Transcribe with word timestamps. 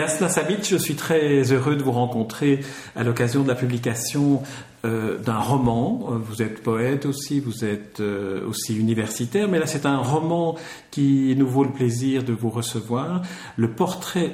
Yasna 0.00 0.30
Sabic, 0.30 0.66
je 0.66 0.78
suis 0.78 0.94
très 0.94 1.52
heureux 1.52 1.76
de 1.76 1.82
vous 1.82 1.92
rencontrer 1.92 2.60
à 2.96 3.04
l'occasion 3.04 3.42
de 3.42 3.48
la 3.48 3.54
publication 3.54 4.40
euh, 4.86 5.18
d'un 5.18 5.38
roman. 5.38 6.08
Euh, 6.08 6.16
vous 6.16 6.40
êtes 6.40 6.62
poète 6.62 7.04
aussi, 7.04 7.38
vous 7.38 7.66
êtes 7.66 8.00
euh, 8.00 8.48
aussi 8.48 8.74
universitaire, 8.74 9.46
mais 9.46 9.58
là 9.58 9.66
c'est 9.66 9.84
un 9.84 9.98
roman 9.98 10.56
qui 10.90 11.34
nous 11.36 11.46
vaut 11.46 11.64
le 11.64 11.70
plaisir 11.70 12.22
de 12.22 12.32
vous 12.32 12.48
recevoir. 12.48 13.20
Le 13.58 13.70
portrait, 13.72 14.30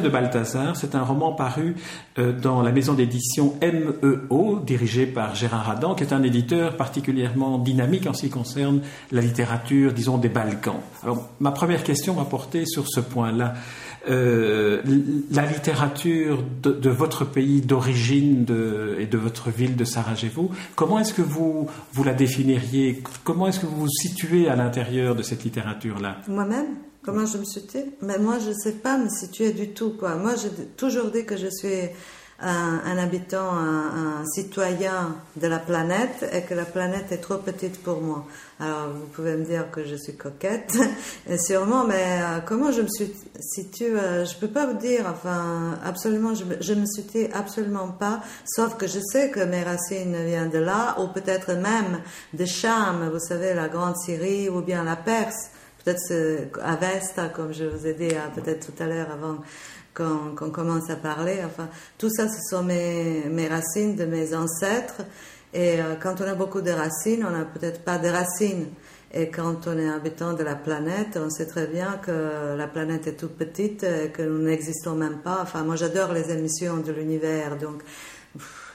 de 0.00 0.08
Balthazar, 0.08 0.74
c'est 0.74 0.94
un 0.94 1.02
roman 1.02 1.32
paru 1.32 1.76
dans 2.16 2.62
la 2.62 2.72
maison 2.72 2.94
d'édition 2.94 3.54
MEO, 3.60 4.60
dirigée 4.64 5.06
par 5.06 5.34
Gérard 5.34 5.68
Adam, 5.68 5.94
qui 5.94 6.04
est 6.04 6.14
un 6.14 6.22
éditeur 6.22 6.78
particulièrement 6.78 7.58
dynamique 7.58 8.06
en 8.06 8.14
ce 8.14 8.22
qui 8.22 8.30
concerne 8.30 8.80
la 9.12 9.20
littérature, 9.20 9.92
disons, 9.92 10.16
des 10.16 10.30
Balkans. 10.30 10.80
Alors 11.02 11.28
ma 11.40 11.50
première 11.50 11.84
question 11.84 12.14
va 12.14 12.24
porter 12.24 12.64
sur 12.64 12.88
ce 12.88 13.00
point-là. 13.00 13.54
Euh, 14.08 14.80
la 15.30 15.44
littérature 15.44 16.42
de, 16.62 16.90
votre 16.90 17.24
pays 17.24 17.60
d'origine 17.60 18.46
et 18.98 19.06
de 19.06 19.18
votre 19.18 19.50
ville 19.50 19.76
de 19.76 19.84
Sarajevo, 19.84 20.50
comment 20.74 20.98
est-ce 20.98 21.12
que 21.12 21.22
vous, 21.22 21.68
vous 21.92 22.04
la 22.04 22.14
définiriez? 22.14 23.02
Comment 23.24 23.48
est-ce 23.48 23.60
que 23.60 23.66
vous 23.66 23.80
vous 23.80 23.88
situez 23.88 24.48
à 24.48 24.56
l'intérieur 24.56 25.14
de 25.14 25.22
cette 25.22 25.44
littérature-là? 25.44 26.18
Moi-même? 26.28 26.76
Comment 27.02 27.24
je 27.24 27.38
me 27.38 27.44
situe? 27.44 27.84
Mais 28.02 28.18
moi, 28.18 28.38
je 28.38 28.50
ne 28.50 28.54
sais 28.54 28.72
pas 28.72 28.98
me 28.98 29.08
situer 29.08 29.52
du 29.52 29.70
tout. 29.70 29.94
Moi, 30.00 30.34
j'ai 30.36 30.50
toujours 30.76 31.10
dit 31.10 31.24
que 31.24 31.36
je 31.36 31.48
suis 31.48 31.88
un, 32.42 32.98
habitant, 32.98 33.52
un, 33.52 34.24
citoyen 34.26 35.16
de 35.36 35.46
la 35.46 35.58
planète 35.58 36.24
et 36.32 36.42
que 36.42 36.54
la 36.54 36.64
planète 36.64 37.12
est 37.12 37.18
trop 37.18 37.36
petite 37.36 37.82
pour 37.82 38.00
moi. 38.00 38.26
Alors 38.58 38.88
vous 38.90 39.06
pouvez 39.06 39.36
me 39.36 39.44
dire 39.44 39.70
que 39.70 39.84
je 39.84 39.96
suis 39.96 40.16
coquette, 40.16 40.76
sûrement, 41.38 41.84
mais 41.84 42.20
euh, 42.22 42.40
comment 42.44 42.72
je 42.72 42.82
me 42.82 42.88
situe, 43.40 43.96
euh, 43.96 44.24
je 44.24 44.36
peux 44.36 44.48
pas 44.48 44.66
vous 44.66 44.78
dire, 44.78 45.06
enfin 45.10 45.78
absolument, 45.84 46.34
je, 46.34 46.74
ne 46.74 46.80
me 46.80 46.86
situe 46.86 47.26
absolument 47.32 47.88
pas, 47.88 48.20
sauf 48.44 48.76
que 48.76 48.86
je 48.86 49.00
sais 49.00 49.30
que 49.30 49.40
mes 49.40 49.62
racines 49.62 50.16
viennent 50.26 50.50
de 50.50 50.58
là, 50.58 50.96
ou 51.00 51.08
peut-être 51.08 51.54
même 51.54 52.00
de 52.34 52.44
Cham, 52.44 53.10
vous 53.10 53.20
savez, 53.20 53.54
la 53.54 53.68
grande 53.68 53.96
Syrie, 53.96 54.48
ou 54.48 54.60
bien 54.60 54.84
la 54.84 54.96
Perse 54.96 55.50
peut-être 55.84 56.60
Avesta, 56.62 57.28
comme 57.28 57.52
je 57.52 57.64
vous 57.64 57.86
ai 57.86 57.94
dit 57.94 58.14
euh, 58.14 58.28
peut-être 58.34 58.66
tout 58.66 58.82
à 58.82 58.86
l'heure 58.86 59.10
avant 59.10 59.38
qu'on 60.36 60.50
commence 60.50 60.90
à 60.90 60.96
parler. 60.96 61.38
Enfin, 61.44 61.68
tout 61.98 62.10
ça, 62.10 62.28
ce 62.28 62.38
sont 62.48 62.62
mes, 62.62 63.24
mes 63.30 63.48
racines 63.48 63.96
de 63.96 64.04
mes 64.04 64.34
ancêtres. 64.34 65.02
Et 65.52 65.80
euh, 65.80 65.96
quand 66.00 66.20
on 66.20 66.24
a 66.24 66.34
beaucoup 66.34 66.60
de 66.60 66.70
racines, 66.70 67.24
on 67.26 67.30
n'a 67.30 67.44
peut-être 67.44 67.82
pas 67.82 67.98
de 67.98 68.08
racines. 68.08 68.66
Et 69.12 69.28
quand 69.28 69.66
on 69.66 69.76
est 69.76 69.88
habitant 69.88 70.34
de 70.34 70.44
la 70.44 70.54
planète, 70.54 71.18
on 71.20 71.30
sait 71.30 71.46
très 71.46 71.66
bien 71.66 71.98
que 72.00 72.56
la 72.56 72.68
planète 72.68 73.08
est 73.08 73.14
toute 73.14 73.36
petite, 73.36 73.82
et 73.82 74.10
que 74.10 74.22
nous 74.22 74.38
n'existons 74.38 74.94
même 74.94 75.18
pas. 75.18 75.40
Enfin, 75.42 75.64
moi, 75.64 75.74
j'adore 75.74 76.12
les 76.12 76.30
émissions 76.30 76.76
de 76.76 76.92
l'univers, 76.92 77.56
donc 77.56 77.82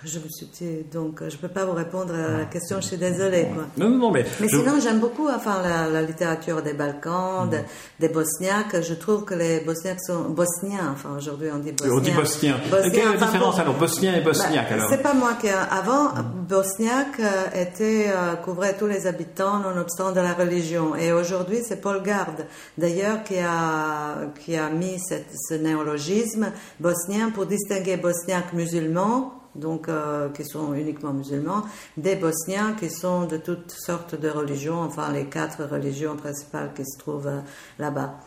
je 0.06 0.20
me 0.20 0.30
suis 0.30 0.46
dit, 0.46 0.86
donc 0.92 1.20
je 1.20 1.36
ne 1.36 1.42
peux 1.42 1.48
pas 1.48 1.66
vous 1.66 1.74
répondre 1.74 2.14
à 2.14 2.38
la 2.40 2.46
question, 2.46 2.78
je 2.82 2.88
suis 2.88 2.98
désolée. 2.98 3.48
Quoi. 3.54 3.66
Non, 3.78 3.90
non, 3.90 4.12
mais. 4.12 4.26
Mais 4.40 4.48
sinon, 4.48 4.80
j'aime 4.82 5.00
beaucoup 5.00 5.28
enfin, 5.28 5.62
la, 5.64 6.02
littérature 6.02 6.62
des 6.62 6.74
Balkans, 6.74 7.48
mm. 7.48 7.64
des 8.00 8.10
Bosniaques. 8.10 8.82
Je 8.82 8.94
trouve 8.94 9.26
que 9.26 9.34
les 9.34 9.62
Bosniaques 9.62 10.02
sont 10.06 10.30
bosniens. 10.30 10.92
Enfin, 10.94 11.10
aujourd'hui, 11.18 11.50
on 11.54 11.60
dit 11.60 11.72
bosniens. 11.72 11.96
On 11.96 12.00
dit 12.00 12.12
bosniens. 12.12 12.56
Quelle 12.70 12.96
est 12.96 13.06
la 13.06 13.26
différence 13.26 13.60
alors, 13.60 13.76
bosnien 13.76 14.16
et 14.16 14.22
bosniaque 14.22 14.70
bah, 14.70 14.76
alors 14.76 14.90
C'est 14.90 15.02
pas 15.02 15.14
moi 15.14 15.34
qui. 15.40 15.50
Avant, 15.50 16.10
mm. 16.10 16.46
bosniaque 16.48 17.20
euh, 17.20 17.62
était, 17.62 18.08
euh, 18.10 18.36
couvrait 18.36 18.76
tous 18.78 18.88
les 18.88 19.08
habitants, 19.08 19.60
nonobstant 19.60 20.12
de 20.12 20.20
la 20.20 20.34
religion. 20.34 20.96
Et 20.96 21.12
aujourd'hui, 21.12 21.60
c'est 21.68 21.82
Paul 21.82 22.04
Garde, 22.04 22.46
d'ailleurs, 22.78 23.24
qui 23.24 23.40
a, 23.40 24.28
qui 24.44 24.56
a 24.56 24.70
mis 24.70 25.00
cette, 25.00 25.32
ce 25.50 25.56
néologisme 25.56 26.52
bosnien 26.80 27.32
pour 27.32 27.46
distinguer 27.46 27.98
bosniaques 27.98 28.54
musulmans 28.54 29.35
donc 29.56 29.90
euh, 29.90 30.30
qui 30.30 30.46
sont 30.46 30.74
uniquement 30.74 31.14
musulmans, 31.14 31.64
des 31.98 32.16
Bosniens 32.16 32.74
qui 32.80 32.90
sont 32.90 33.26
de 33.26 33.38
toutes 33.38 33.72
sortes 33.72 34.20
de 34.20 34.30
religions, 34.30 34.82
enfin 34.82 35.12
les 35.12 35.26
quatre 35.26 35.64
religions 35.64 36.16
principales 36.16 36.72
qui 36.76 36.86
se 36.86 36.98
trouvent 37.00 37.28
euh, 37.28 37.40
là-bas. 37.80 38.20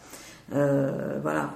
Euh, 0.54 1.18
voilà. 1.22 1.50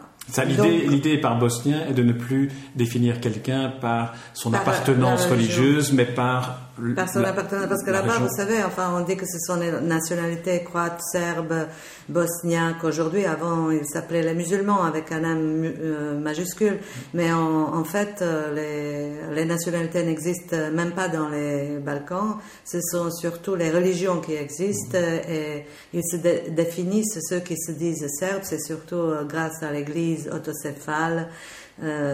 L'idée 0.47 1.19
par 1.19 1.37
bosnien 1.37 1.87
est 1.89 1.95
de 1.95 2.03
ne 2.05 2.13
plus 2.13 2.51
définir 2.77 3.21
quelqu'un 3.21 3.73
par 3.81 4.15
son 4.35 4.55
appartenance 4.55 5.27
religieuse, 5.27 5.93
mais 5.93 6.05
par 6.05 6.61
Personne 6.97 7.23
n'appartenait, 7.23 7.67
parce 7.67 7.83
que 7.85 7.91
là-bas, 7.91 8.19
vous 8.19 8.35
savez, 8.35 8.63
enfin, 8.65 8.95
on 8.97 9.05
dit 9.05 9.15
que 9.17 9.27
ce 9.27 9.39
sont 9.39 9.57
les 9.57 9.71
nationalités 9.83 10.65
croates, 10.65 11.03
serbes, 11.13 11.67
bosniaques. 12.09 12.83
Aujourd'hui, 12.83 13.27
avant, 13.27 13.71
ils 13.71 13.85
s'appelaient 13.85 14.23
les 14.23 14.33
musulmans 14.33 14.83
avec 14.83 15.13
un 15.13 15.23
M 15.23 15.65
euh, 15.65 16.19
majuscule. 16.19 16.79
Mais 17.13 17.31
en, 17.31 17.85
fait, 17.85 18.23
euh, 18.23 18.55
les, 18.55 19.35
les 19.35 19.45
nationalités 19.45 20.03
n'existent 20.03 20.71
même 20.73 20.93
pas 20.93 21.09
dans 21.09 21.29
les 21.29 21.79
Balkans. 21.79 22.39
Ce 22.65 22.81
sont 22.81 23.11
surtout 23.11 23.55
les 23.55 23.71
religions 23.71 24.21
qui 24.21 24.33
existent 24.33 24.97
et 24.97 25.67
ils 25.93 26.05
se 26.05 26.17
définissent, 26.17 27.19
ceux 27.29 27.41
qui 27.41 27.57
se 27.59 27.73
disent 27.73 28.07
serbes, 28.19 28.43
c'est 28.45 28.63
surtout 28.63 28.97
euh, 28.97 29.25
grâce 29.25 29.63
à 29.63 29.71
l'église 29.71 30.31
autocéphale 30.33 31.29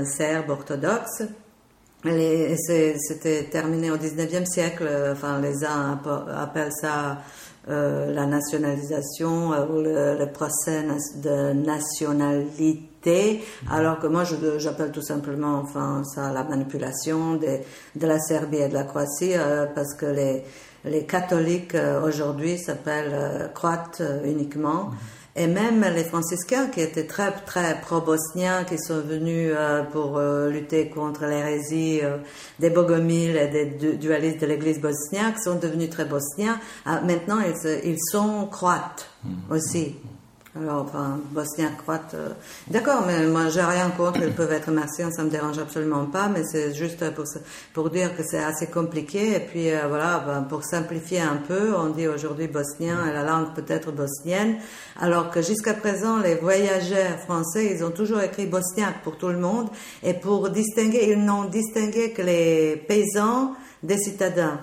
serbe 0.05 0.51
orthodoxe. 0.51 1.25
C'était 2.05 3.45
terminé 3.51 3.91
au 3.91 3.97
19e 3.97 4.47
siècle, 4.47 4.89
enfin 5.13 5.41
les 5.41 5.65
uns 5.65 5.99
appellent 6.37 6.73
ça 6.81 7.19
euh, 7.71 8.15
la 8.15 8.25
nationalisation 8.25 9.53
euh, 9.53 9.67
ou 9.67 9.83
le, 9.83 10.33
procès 10.33 10.85
de 11.17 11.53
nationalité, 11.53 13.43
alors 13.71 13.99
que 13.99 14.07
moi 14.07 14.25
j'appelle 14.57 14.91
tout 14.91 15.03
simplement 15.03 15.57
enfin 15.59 16.03
ça 16.15 16.33
la 16.33 16.45
manipulation 16.45 17.35
de, 17.35 17.59
de 17.95 18.07
la 18.07 18.19
Serbie 18.21 18.57
et 18.57 18.69
de 18.69 18.75
la 18.75 18.85
Croatie 18.85 19.35
euh, 19.35 19.67
parce 19.75 19.93
que 19.93 20.07
les, 20.07 20.45
les 20.87 21.05
catholiques 21.05 21.77
aujourd'hui 22.07 22.57
s'appellent 22.57 23.51
croates 23.53 24.03
uniquement. 24.25 24.93
Et 25.41 25.47
même 25.47 25.85
les 25.95 26.03
franciscains 26.03 26.67
qui 26.67 26.81
étaient 26.81 27.07
très, 27.07 27.31
très 27.31 27.81
pro-bosniens, 27.81 28.65
qui 28.65 28.77
sont 28.77 29.01
venus 29.01 29.53
euh, 29.55 29.85
pour 29.85 30.19
euh, 30.19 30.51
lutter 30.51 30.89
contre 30.89 31.27
l'hérésie 31.27 32.01
euh, 32.03 32.17
des 32.59 32.71
bogomiles 32.71 33.37
et 33.37 33.47
des 33.47 33.97
dualistes 33.97 34.41
de 34.41 34.47
l'église 34.47 34.81
bosniaque, 34.81 35.39
sont 35.39 35.55
devenus 35.55 35.91
très 35.91 36.07
bosniens. 36.07 36.59
Maintenant, 36.87 37.39
ils, 37.39 37.81
ils 37.85 38.01
sont 38.01 38.49
croates 38.51 39.09
mmh. 39.25 39.53
aussi. 39.53 39.95
Alors, 40.57 40.83
enfin, 40.83 41.21
bosnien, 41.31 41.71
croate. 41.77 42.15
Euh, 42.15 42.31
d'accord, 42.69 43.05
mais 43.07 43.27
moi, 43.27 43.49
j'ai 43.49 43.61
rien 43.61 43.91
contre. 43.91 44.23
Ils 44.23 44.33
peuvent 44.33 44.53
être 44.53 44.71
martiens, 44.71 45.11
ça 45.11 45.23
me 45.23 45.29
dérange 45.29 45.59
absolument 45.59 46.07
pas. 46.07 46.29
Mais 46.29 46.43
c'est 46.43 46.75
juste 46.75 47.11
pour, 47.15 47.25
pour 47.75 47.91
dire 47.91 48.17
que 48.17 48.23
c'est 48.25 48.43
assez 48.43 48.67
compliqué. 48.67 49.37
Et 49.37 49.41
puis, 49.41 49.71
euh, 49.71 49.87
voilà, 49.89 50.25
ben, 50.27 50.43
pour 50.43 50.65
simplifier 50.65 51.21
un 51.21 51.37
peu, 51.37 51.75
on 51.77 51.91
dit 51.91 52.09
aujourd'hui 52.09 52.49
bosnien 52.49 53.07
et 53.07 53.13
la 53.13 53.25
langue 53.25 53.55
peut-être 53.55 53.93
bosnienne. 53.93 54.57
Alors 54.99 55.31
que 55.31 55.43
jusqu'à 55.43 55.75
présent, 55.75 56.19
les 56.19 56.37
voyageurs 56.37 57.19
français, 57.21 57.75
ils 57.75 57.85
ont 57.85 57.91
toujours 57.91 58.23
écrit 58.23 58.47
bosniaque 58.47 59.03
pour 59.05 59.19
tout 59.19 59.29
le 59.29 59.39
monde. 59.39 59.69
Et 60.03 60.15
pour 60.15 60.49
distinguer, 60.49 61.11
ils 61.11 61.23
n'ont 61.23 61.45
distingué 61.45 62.13
que 62.13 62.23
les 62.23 62.77
paysans 62.89 63.55
des 63.83 63.99
citadins. 63.99 64.61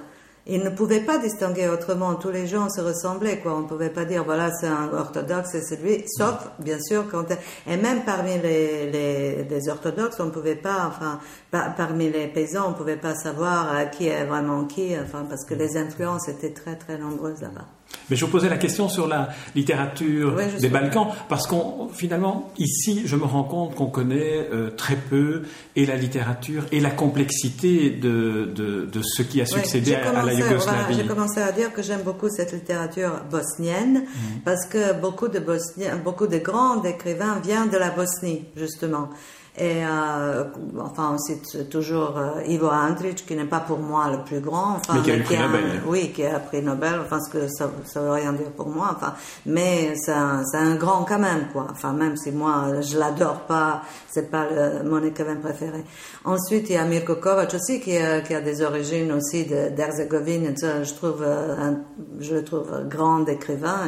Ils 0.47 0.63
ne 0.63 0.69
pouvaient 0.69 0.99
pas 0.99 1.17
distinguer 1.17 1.67
autrement. 1.67 2.13
Tous 2.15 2.29
les 2.29 2.45
gens 2.45 2.69
se 2.69 2.79
ressemblaient, 2.79 3.39
quoi. 3.39 3.55
On 3.55 3.61
ne 3.61 3.67
pouvait 3.67 3.89
pas 3.89 4.05
dire, 4.05 4.23
voilà, 4.23 4.51
c'est 4.53 4.67
un 4.67 4.93
orthodoxe, 4.93 5.49
c'est 5.53 5.63
celui. 5.63 6.03
Sauf, 6.07 6.49
bien 6.59 6.79
sûr, 6.79 7.05
quand, 7.09 7.25
et 7.65 7.77
même 7.77 8.03
parmi 8.05 8.37
les, 8.37 8.91
les, 8.91 9.69
orthodoxes, 9.69 10.19
on 10.19 10.25
ne 10.25 10.31
pouvait 10.31 10.55
pas, 10.55 10.85
enfin, 10.87 11.19
parmi 11.51 12.11
les 12.11 12.27
paysans, 12.27 12.67
on 12.67 12.69
ne 12.71 12.75
pouvait 12.75 12.95
pas 12.95 13.15
savoir 13.15 13.75
euh, 13.75 13.85
qui 13.85 14.07
est 14.07 14.23
vraiment 14.25 14.65
qui, 14.65 14.95
enfin, 14.99 15.25
parce 15.27 15.45
que 15.45 15.55
les 15.55 15.77
influences 15.77 16.27
étaient 16.27 16.53
très, 16.53 16.75
très 16.75 16.99
nombreuses 16.99 17.41
là-bas. 17.41 17.65
Mais 18.09 18.15
je 18.15 18.25
vous 18.25 18.31
posais 18.31 18.49
la 18.49 18.57
question 18.57 18.87
sur 18.87 19.07
la 19.07 19.29
littérature 19.55 20.35
des 20.59 20.69
Balkans, 20.69 21.07
parce 21.27 21.47
qu'on 21.47 21.89
finalement, 21.89 22.51
ici, 22.57 23.03
je 23.05 23.15
me 23.15 23.25
rends 23.25 23.43
compte 23.43 23.75
qu'on 23.75 23.87
connaît 23.87 24.47
euh, 24.51 24.69
très 24.69 24.95
peu 24.95 25.43
et 25.75 25.85
la 25.85 25.95
littérature 25.95 26.63
et 26.71 26.79
la 26.79 26.91
complexité 26.91 27.89
de, 27.89 28.45
de, 28.53 29.01
ce 29.01 29.23
qui 29.23 29.41
a 29.41 29.45
succédé 29.45 29.95
à, 29.95 30.23
la 30.23 30.33
Yougoslavie. 30.33 30.95
J'ai 30.95 31.05
commencé 31.05 31.41
à 31.41 31.51
dire 31.51 31.73
que 31.73 31.81
j'aime 31.81 32.01
beaucoup 32.01 32.29
cette 32.29 32.53
littérature 32.53 33.21
bosnienne, 33.29 34.03
mhm. 34.03 34.41
parce 34.43 34.65
que 34.67 34.99
beaucoup 34.99 35.27
de, 35.27 35.39
Bosniens, 35.39 35.97
beaucoup 36.03 36.27
de 36.27 36.37
grands 36.37 36.83
écrivains 36.83 37.39
viennent 37.43 37.69
de 37.69 37.77
la 37.77 37.89
Bosnie, 37.89 38.45
justement. 38.55 39.09
Et 39.57 39.85
euh, 39.85 40.43
enfin, 40.79 41.11
on 41.13 41.17
cite 41.17 41.69
toujours 41.69 42.17
euh, 42.17 42.43
Ivo 42.45 42.67
Andrić, 42.67 43.25
qui 43.25 43.35
n'est 43.35 43.45
pas 43.45 43.61
pour 43.61 43.79
moi 43.79 44.11
le 44.11 44.21
plus 44.25 44.41
grand. 44.41 44.75
Enfin, 44.75 44.95
mais 44.95 45.01
qui 45.01 45.11
a 45.11 45.15
eu 45.15 45.19
le 45.19 45.23
prix 45.23 45.37
Nobel. 45.39 45.81
oui, 45.87 46.11
qui 46.11 46.25
a 46.25 46.39
pris 46.39 46.61
Nobel. 46.61 46.99
Enfin, 46.99 47.19
ce 47.21 47.29
que 47.31 47.47
ça, 47.47 47.71
ça 47.85 48.01
veut 48.01 48.11
rien 48.11 48.33
dire 48.33 48.51
pour 48.51 48.67
moi. 48.67 48.91
Enfin, 48.93 49.13
mais 49.45 49.95
c'est 49.95 50.11
un, 50.11 50.43
un, 50.53 50.75
grand 50.75 51.05
quand 51.05 51.19
même, 51.19 51.47
quoi. 51.53 51.67
Enfin, 51.71 51.93
même 51.93 52.17
si 52.17 52.33
moi 52.33 52.81
je 52.81 52.97
l'adore 52.97 53.41
pas, 53.47 53.83
c'est 54.09 54.29
pas 54.29 54.45
le, 54.49 54.89
mon 54.89 55.01
écrivain 55.01 55.37
préféré. 55.37 55.85
Ensuite, 56.25 56.69
il 56.69 56.73
y 56.73 56.77
a 56.77 56.83
Mirko 56.83 57.15
Kovac 57.15 57.53
aussi, 57.53 57.79
qui 57.79 57.95
a, 57.95 58.19
qui 58.19 58.35
a 58.35 58.41
des 58.41 58.61
origines 58.61 59.13
aussi 59.13 59.45
d'Herzégovine. 59.45 60.53
Je 60.57 60.93
trouve, 60.93 61.23
euh, 61.23 61.55
un, 61.57 61.77
je 62.19 62.35
le 62.35 62.43
trouve 62.43 62.89
grand 62.89 63.25
écrivain. 63.29 63.79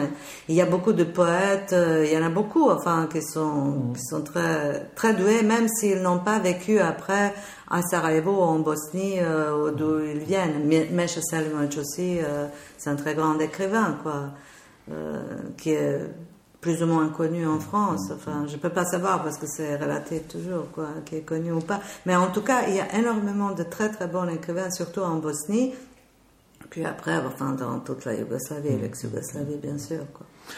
il 0.48 0.56
y 0.56 0.62
a 0.62 0.66
beaucoup 0.66 0.94
de 0.94 1.04
poètes. 1.04 1.76
Il 1.76 2.10
y 2.10 2.18
en 2.18 2.26
a 2.26 2.30
beaucoup, 2.30 2.70
enfin, 2.70 3.10
qui 3.12 3.22
sont, 3.22 3.92
qui 3.94 4.02
sont 4.02 4.22
très, 4.22 4.92
très 4.96 5.14
doués. 5.14 5.44
Même 5.44 5.57
même 5.58 5.68
s'ils 5.68 6.02
n'ont 6.02 6.20
pas 6.20 6.40
vécu 6.40 6.80
après 6.80 7.34
à 7.70 7.82
Sarajevo 7.82 8.32
ou 8.32 8.42
en 8.42 8.60
Bosnie, 8.60 9.20
euh, 9.20 9.72
d'où 9.72 10.00
ils 10.00 10.20
viennent. 10.20 10.64
Mesha 10.66 11.22
Selimovic 11.22 11.78
aussi, 11.78 12.20
euh, 12.20 12.48
c'est 12.78 12.90
un 12.90 12.96
très 12.96 13.16
grand 13.16 13.38
écrivain, 13.40 13.98
quoi, 14.04 14.30
euh, 14.92 15.22
qui 15.58 15.72
est 15.72 16.00
plus 16.62 16.82
ou 16.84 16.88
moins 16.88 17.10
connu 17.10 17.48
en 17.48 17.60
France. 17.60 18.12
Enfin, 18.14 18.46
je 18.48 18.58
peux 18.58 18.70
pas 18.70 18.86
savoir 18.86 19.24
parce 19.24 19.38
que 19.38 19.48
c'est 19.48 19.76
relaté 19.76 20.22
toujours, 20.22 20.70
quoi, 20.72 20.88
qui 21.06 21.16
est 21.16 21.22
connu 21.22 21.52
ou 21.52 21.60
pas. 21.60 21.82
Mais 22.06 22.16
en 22.16 22.28
tout 22.28 22.42
cas, 22.42 22.68
il 22.68 22.76
y 22.76 22.80
a 22.80 22.96
énormément 22.98 23.52
de 23.52 23.64
très 23.64 23.90
très 23.90 24.08
bons 24.08 24.28
écrivains, 24.30 24.72
surtout 24.72 25.02
en 25.02 25.16
Bosnie. 25.16 25.74
Puis 26.70 26.86
après, 26.86 27.18
enfin, 27.18 27.54
dans 27.54 27.80
toute 27.80 28.06
la 28.06 28.14
Yougoslavie, 28.14 28.78
l'ex-Yougoslavie, 28.78 29.58
bien 29.58 29.78
sûr. 29.78 30.06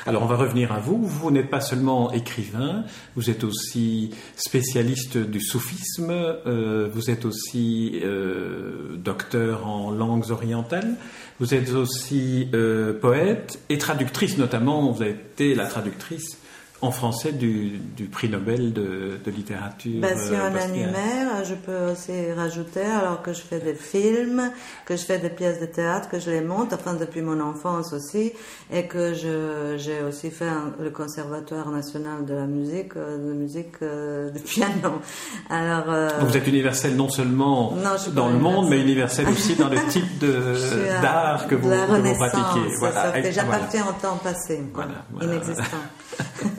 Alors 0.06 0.24
on 0.24 0.26
va 0.26 0.36
revenir 0.36 0.72
à 0.72 0.80
vous. 0.80 0.98
Vous 0.98 1.32
n'êtes 1.32 1.50
pas 1.50 1.62
seulement 1.62 2.12
écrivain, 2.12 2.84
vous 3.16 3.30
êtes 3.30 3.44
aussi 3.44 4.12
spécialiste 4.36 5.18
du 5.18 5.42
soufisme, 5.42 6.12
euh, 6.12 6.90
vous 6.94 7.10
êtes 7.10 7.26
aussi 7.26 8.00
euh, 8.04 8.96
docteur 8.96 9.68
en 9.68 9.92
langues 9.92 10.32
orientales, 10.32 10.96
vous 11.40 11.54
êtes 11.54 11.74
aussi 11.74 12.50
euh, 12.54 12.94
poète 13.00 13.60
et 13.70 13.78
traductrice 13.78 14.38
notamment, 14.38 14.92
vous 14.92 15.02
avez 15.02 15.12
été 15.12 15.56
la 15.56 15.66
traductrice 15.66 16.38
en 16.82 16.92
français 16.92 17.34
du, 17.34 17.80
du, 17.98 18.06
prix 18.06 18.30
Nobel 18.30 18.72
de, 18.72 19.20
de 19.24 19.32
littérature. 19.32 20.00
Ben, 20.02 20.18
si 20.18 20.32
on 20.32 20.74
énumère, 20.74 21.44
je 21.44 21.56
peux 21.56 21.92
aussi 21.92 22.32
rajouter, 22.32 22.82
alors 22.84 23.22
que 23.22 23.34
je 23.34 23.42
fais 23.42 23.60
des 23.60 23.74
films, 23.74 24.52
que 24.86 24.96
je 24.96 25.04
fais 25.04 25.20
des 25.20 25.30
pièces 25.30 25.60
de 25.60 25.66
théâtre, 25.66 26.10
que 26.10 26.20
je 26.20 26.32
les 26.32 26.42
monte, 26.42 26.74
enfin 26.74 26.94
depuis 26.94 27.22
mon 27.22 27.42
enfance 27.42 27.92
aussi, 27.92 28.32
et 28.72 28.88
que 28.88 29.14
j'ai 29.14 30.02
aussi 30.04 30.32
fait 30.32 30.50
le 30.80 30.90
Conservatoire 30.90 31.70
national 31.70 32.26
de 32.26 32.34
la 32.34 32.46
musique, 32.46 32.96
euh, 32.96 33.18
de 33.18 33.34
musique 33.34 33.82
euh, 33.82 34.32
de 34.32 34.40
piano. 34.40 35.02
Alors, 35.50 35.86
euh, 35.90 36.10
vous 36.22 36.36
êtes 36.36 36.48
universel 36.48 36.96
non 36.96 37.10
seulement 37.10 37.74
dans 38.14 38.30
le 38.30 38.38
monde, 38.38 38.70
mais 38.70 38.80
universel 38.82 39.28
aussi 39.30 39.56
dans 39.56 39.70
le 39.70 39.78
type 39.90 40.20
d'art 41.02 41.48
que, 41.48 41.56
vous, 41.56 41.70
que 41.70 42.02
vous 42.02 42.16
pratiquez. 42.16 42.76
Voilà. 42.80 43.14
Ça, 43.14 43.32
j'appartiens 43.32 43.86
au 43.88 44.02
temps 44.02 44.18
passé, 44.18 44.62
voilà, 44.74 45.06
inexistant. 45.22 45.64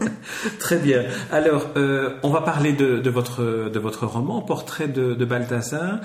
Très 0.59 0.79
bien. 0.79 1.05
Alors, 1.31 1.67
euh, 1.77 2.17
on 2.23 2.31
va 2.31 2.41
parler 2.41 2.73
de, 2.73 3.11
votre, 3.11 3.71
de 3.71 3.79
votre 3.79 4.07
roman, 4.07 4.41
Portrait 4.41 4.89
de, 4.89 5.15
de 5.15 5.25
Balthazar. 5.25 6.01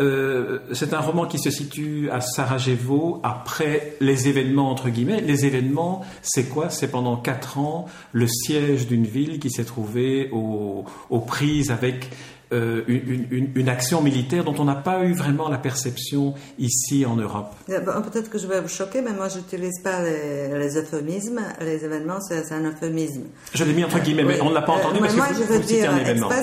Euh, 0.00 0.58
c'est 0.72 0.92
un 0.92 0.98
roman 0.98 1.26
qui 1.26 1.38
se 1.38 1.50
situe 1.50 2.08
à 2.10 2.20
Sarajevo 2.20 3.20
après 3.22 3.96
les 4.00 4.28
événements, 4.28 4.70
entre 4.70 4.88
guillemets. 4.88 5.20
Les 5.20 5.46
événements, 5.46 6.04
c'est 6.22 6.48
quoi? 6.48 6.70
C'est 6.70 6.88
pendant 6.88 7.16
quatre 7.16 7.58
ans 7.58 7.86
le 8.12 8.26
siège 8.26 8.86
d'une 8.86 9.06
ville 9.06 9.38
qui 9.38 9.50
s'est 9.50 9.64
trouvée 9.64 10.30
aux, 10.32 10.84
aux 11.10 11.20
prises 11.20 11.70
avec 11.70 12.10
euh, 12.52 12.82
une, 12.86 13.68
action 13.68 14.02
militaire 14.02 14.44
dont 14.44 14.54
on 14.58 14.64
n'a 14.64 14.74
pas 14.74 15.04
eu 15.04 15.14
vraiment 15.14 15.48
la 15.48 15.56
perception 15.56 16.34
ici 16.58 17.06
en 17.06 17.16
Europe. 17.16 17.54
Ben, 17.66 17.80
peut-être 17.80 18.28
que 18.28 18.38
je 18.38 18.46
vais 18.46 18.60
vous 18.60 18.68
choquer, 18.68 19.00
mais 19.00 19.12
moi 19.12 19.28
je 19.28 19.38
n'utilise 19.38 19.80
pas 19.82 20.02
les, 20.02 20.76
euphémismes. 20.76 21.40
Les 21.60 21.84
événements, 21.84 22.20
c'est 22.20 22.52
un 22.52 22.64
euphémisme. 22.64 23.24
Je 23.54 23.64
l'ai 23.64 23.72
mis 23.72 23.82
entre 23.82 23.98
guillemets, 23.98 24.24
mais 24.24 24.40
on 24.42 24.50
ne 24.50 24.54
l'a 24.54 24.62
pas 24.62 24.72
entendu. 24.72 24.98
Euh, 24.98 25.02
mais 25.02 25.12
moi, 25.14 25.28
je 25.32 25.42
veux 25.42 25.58
dire, 25.60 25.90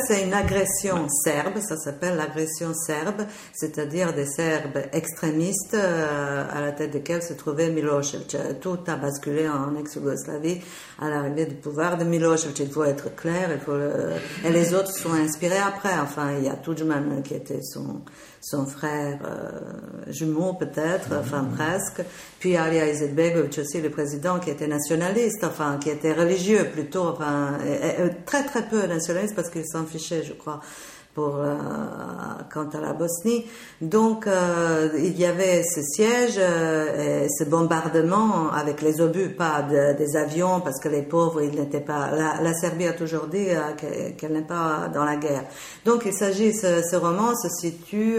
c'est 0.07 0.23
une 0.23 0.33
agression 0.33 1.07
serbe. 1.23 1.59
Ça 1.59 1.77
s'appelle 1.77 2.17
l'agression 2.17 2.73
serbe, 2.73 3.27
c'est-à-dire 3.53 4.13
des 4.13 4.25
Serbes 4.25 4.81
extrémistes 4.91 5.75
euh, 5.75 6.43
à 6.51 6.61
la 6.61 6.71
tête 6.71 6.91
desquels 6.91 7.21
se 7.21 7.33
trouvait 7.33 7.69
Milosevic. 7.69 8.35
Tout 8.59 8.79
a 8.87 8.95
basculé 8.95 9.47
en 9.47 9.75
ex-Yougoslavie 9.79 10.61
à 10.99 11.09
l'arrivée 11.09 11.45
du 11.45 11.55
pouvoir 11.55 11.97
de 11.97 12.03
Milosevic. 12.03 12.59
Il 12.59 12.71
faut 12.71 12.83
être 12.83 13.15
clair, 13.15 13.49
il 13.53 13.59
faut 13.59 13.77
et 14.43 14.49
les 14.49 14.73
autres 14.73 14.91
sont 14.91 15.13
inspirés 15.13 15.57
après. 15.57 15.90
Enfin, 15.99 16.37
il 16.37 16.45
y 16.45 16.49
a 16.49 16.55
Tudjman 16.55 17.21
qui 17.23 17.33
était 17.33 17.61
son, 17.61 18.01
son 18.41 18.65
frère 18.65 19.19
euh, 19.25 20.11
jumeau 20.11 20.53
peut-être, 20.53 21.09
mhm. 21.09 21.19
enfin 21.19 21.47
presque. 21.55 22.01
Puis 22.39 22.57
Alia 22.57 22.89
Izetbegovic 22.89 23.57
aussi, 23.59 23.81
le 23.81 23.89
président, 23.89 24.39
qui 24.39 24.49
était 24.49 24.67
nationaliste, 24.67 25.43
enfin 25.43 25.77
qui 25.81 25.89
était 25.89 26.13
religieux 26.13 26.67
plutôt, 26.71 27.07
enfin 27.07 27.57
très 28.25 28.43
très 28.43 28.67
peu 28.67 28.85
nationaliste 28.85 29.35
parce 29.35 29.49
qu'il 29.49 29.65
s'en 29.65 29.85
fichait, 29.85 30.23
je 30.23 30.33
crois 30.33 30.61
pour 31.13 31.37
euh, 31.37 31.55
quant 32.53 32.69
à 32.73 32.79
la 32.79 32.93
Bosnie. 32.93 33.45
Donc 33.81 34.27
euh, 34.27 34.89
il 34.97 35.19
y 35.19 35.25
avait 35.25 35.63
ce 35.63 35.81
siège, 35.81 36.35
euh, 36.37 37.25
et 37.25 37.27
ce 37.29 37.43
bombardement 37.43 38.51
avec 38.51 38.81
les 38.81 39.01
obus, 39.01 39.29
pas 39.29 39.61
des 39.61 40.15
avions, 40.15 40.61
parce 40.61 40.79
que 40.79 40.89
les 40.89 41.01
pauvres, 41.01 41.41
ils 41.41 41.59
n'étaient 41.59 41.81
pas. 41.81 42.11
La, 42.11 42.53
Serbie 42.53 42.87
a 42.87 42.93
toujours 42.93 43.27
dit 43.27 43.47
qu'elle 44.17 44.31
n'est 44.31 44.41
pas 44.41 44.89
dans 44.93 45.03
la 45.03 45.15
guerre. 45.15 45.43
Donc 45.85 46.03
il 46.05 46.13
s'agit, 46.13 46.53
ce, 46.53 46.81
ce, 46.83 46.95
roman 46.95 47.33
se 47.35 47.49
situe 47.49 48.17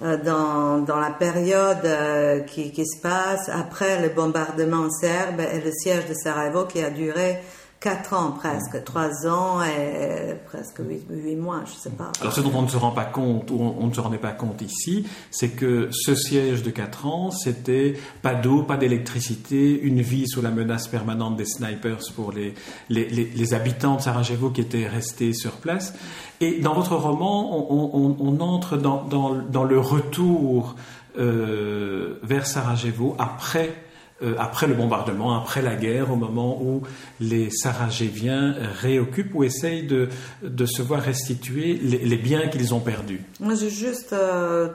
dans, 0.00 0.78
dans 0.78 1.00
la 1.00 1.10
période 1.10 2.46
qui, 2.46 2.72
qui 2.72 2.86
se 2.86 3.00
passe 3.00 3.48
après 3.48 4.02
le 4.02 4.08
bombardement 4.08 4.90
serbe 4.90 5.40
et 5.40 5.60
le 5.60 5.70
siège 5.72 6.06
de 6.08 6.14
Sarajevo 6.14 6.64
qui 6.64 6.82
a 6.82 6.90
duré 6.90 7.38
Quatre 7.84 8.14
ans 8.14 8.30
presque, 8.30 8.82
trois 8.82 9.26
ans 9.26 9.62
et 9.62 10.36
presque 10.46 10.78
huit, 10.78 11.36
mois, 11.36 11.64
je 11.66 11.72
ne 11.72 11.76
sais 11.76 11.90
pas. 11.90 12.12
Alors 12.18 12.32
ce 12.32 12.40
dont 12.40 12.52
on 12.54 12.62
ne 12.62 12.68
se 12.68 12.78
rend 12.78 12.92
pas 12.92 13.04
compte, 13.04 13.50
ou 13.50 13.60
on, 13.60 13.86
ne 13.86 13.92
se 13.92 14.00
rendait 14.00 14.16
pas 14.16 14.32
compte 14.32 14.62
ici, 14.62 15.06
c'est 15.30 15.50
que 15.50 15.90
ce 15.92 16.14
siège 16.14 16.62
de 16.62 16.70
quatre 16.70 17.04
ans, 17.04 17.30
c'était 17.30 17.92
pas 18.22 18.34
d'eau, 18.34 18.62
pas 18.62 18.78
d'électricité, 18.78 19.78
une 19.78 20.00
vie 20.00 20.26
sous 20.26 20.40
la 20.40 20.50
menace 20.50 20.88
permanente 20.88 21.36
des 21.36 21.44
snipers 21.44 21.98
pour 22.16 22.32
les, 22.32 22.54
les, 22.88 23.06
les, 23.06 23.52
habitants 23.52 23.96
de 23.96 24.00
Sarajevo 24.00 24.48
qui 24.48 24.62
étaient 24.62 24.86
restés 24.86 25.34
sur 25.34 25.52
place. 25.52 25.92
Et 26.40 26.60
dans 26.60 26.72
votre 26.72 26.96
roman, 26.96 27.70
on, 27.70 28.40
entre 28.40 28.78
dans, 28.78 29.04
dans, 29.04 29.34
dans, 29.34 29.64
le 29.64 29.78
retour 29.78 30.74
euh, 31.18 32.18
vers 32.22 32.46
Sarajevo 32.46 33.14
après 33.18 33.83
euh, 34.24 34.34
après 34.38 34.66
le 34.66 34.74
bombardement, 34.74 35.36
après 35.36 35.60
la 35.62 35.76
guerre, 35.76 36.10
au 36.10 36.16
moment 36.16 36.60
où 36.62 36.82
les 37.20 37.50
Sarajeviens 37.50 38.54
réoccupent 38.80 39.34
ou 39.34 39.44
essayent 39.44 39.86
de, 39.86 40.08
de 40.42 40.66
se 40.66 40.82
voir 40.82 41.02
restituer 41.02 41.74
les, 41.74 42.16
biens 42.16 42.48
qu'ils 42.48 42.74
ont 42.74 42.80
perdus 42.80 43.20
Moi, 43.40 43.54
j'ai 43.54 43.70
juste, 43.70 44.12
euh, 44.12 44.68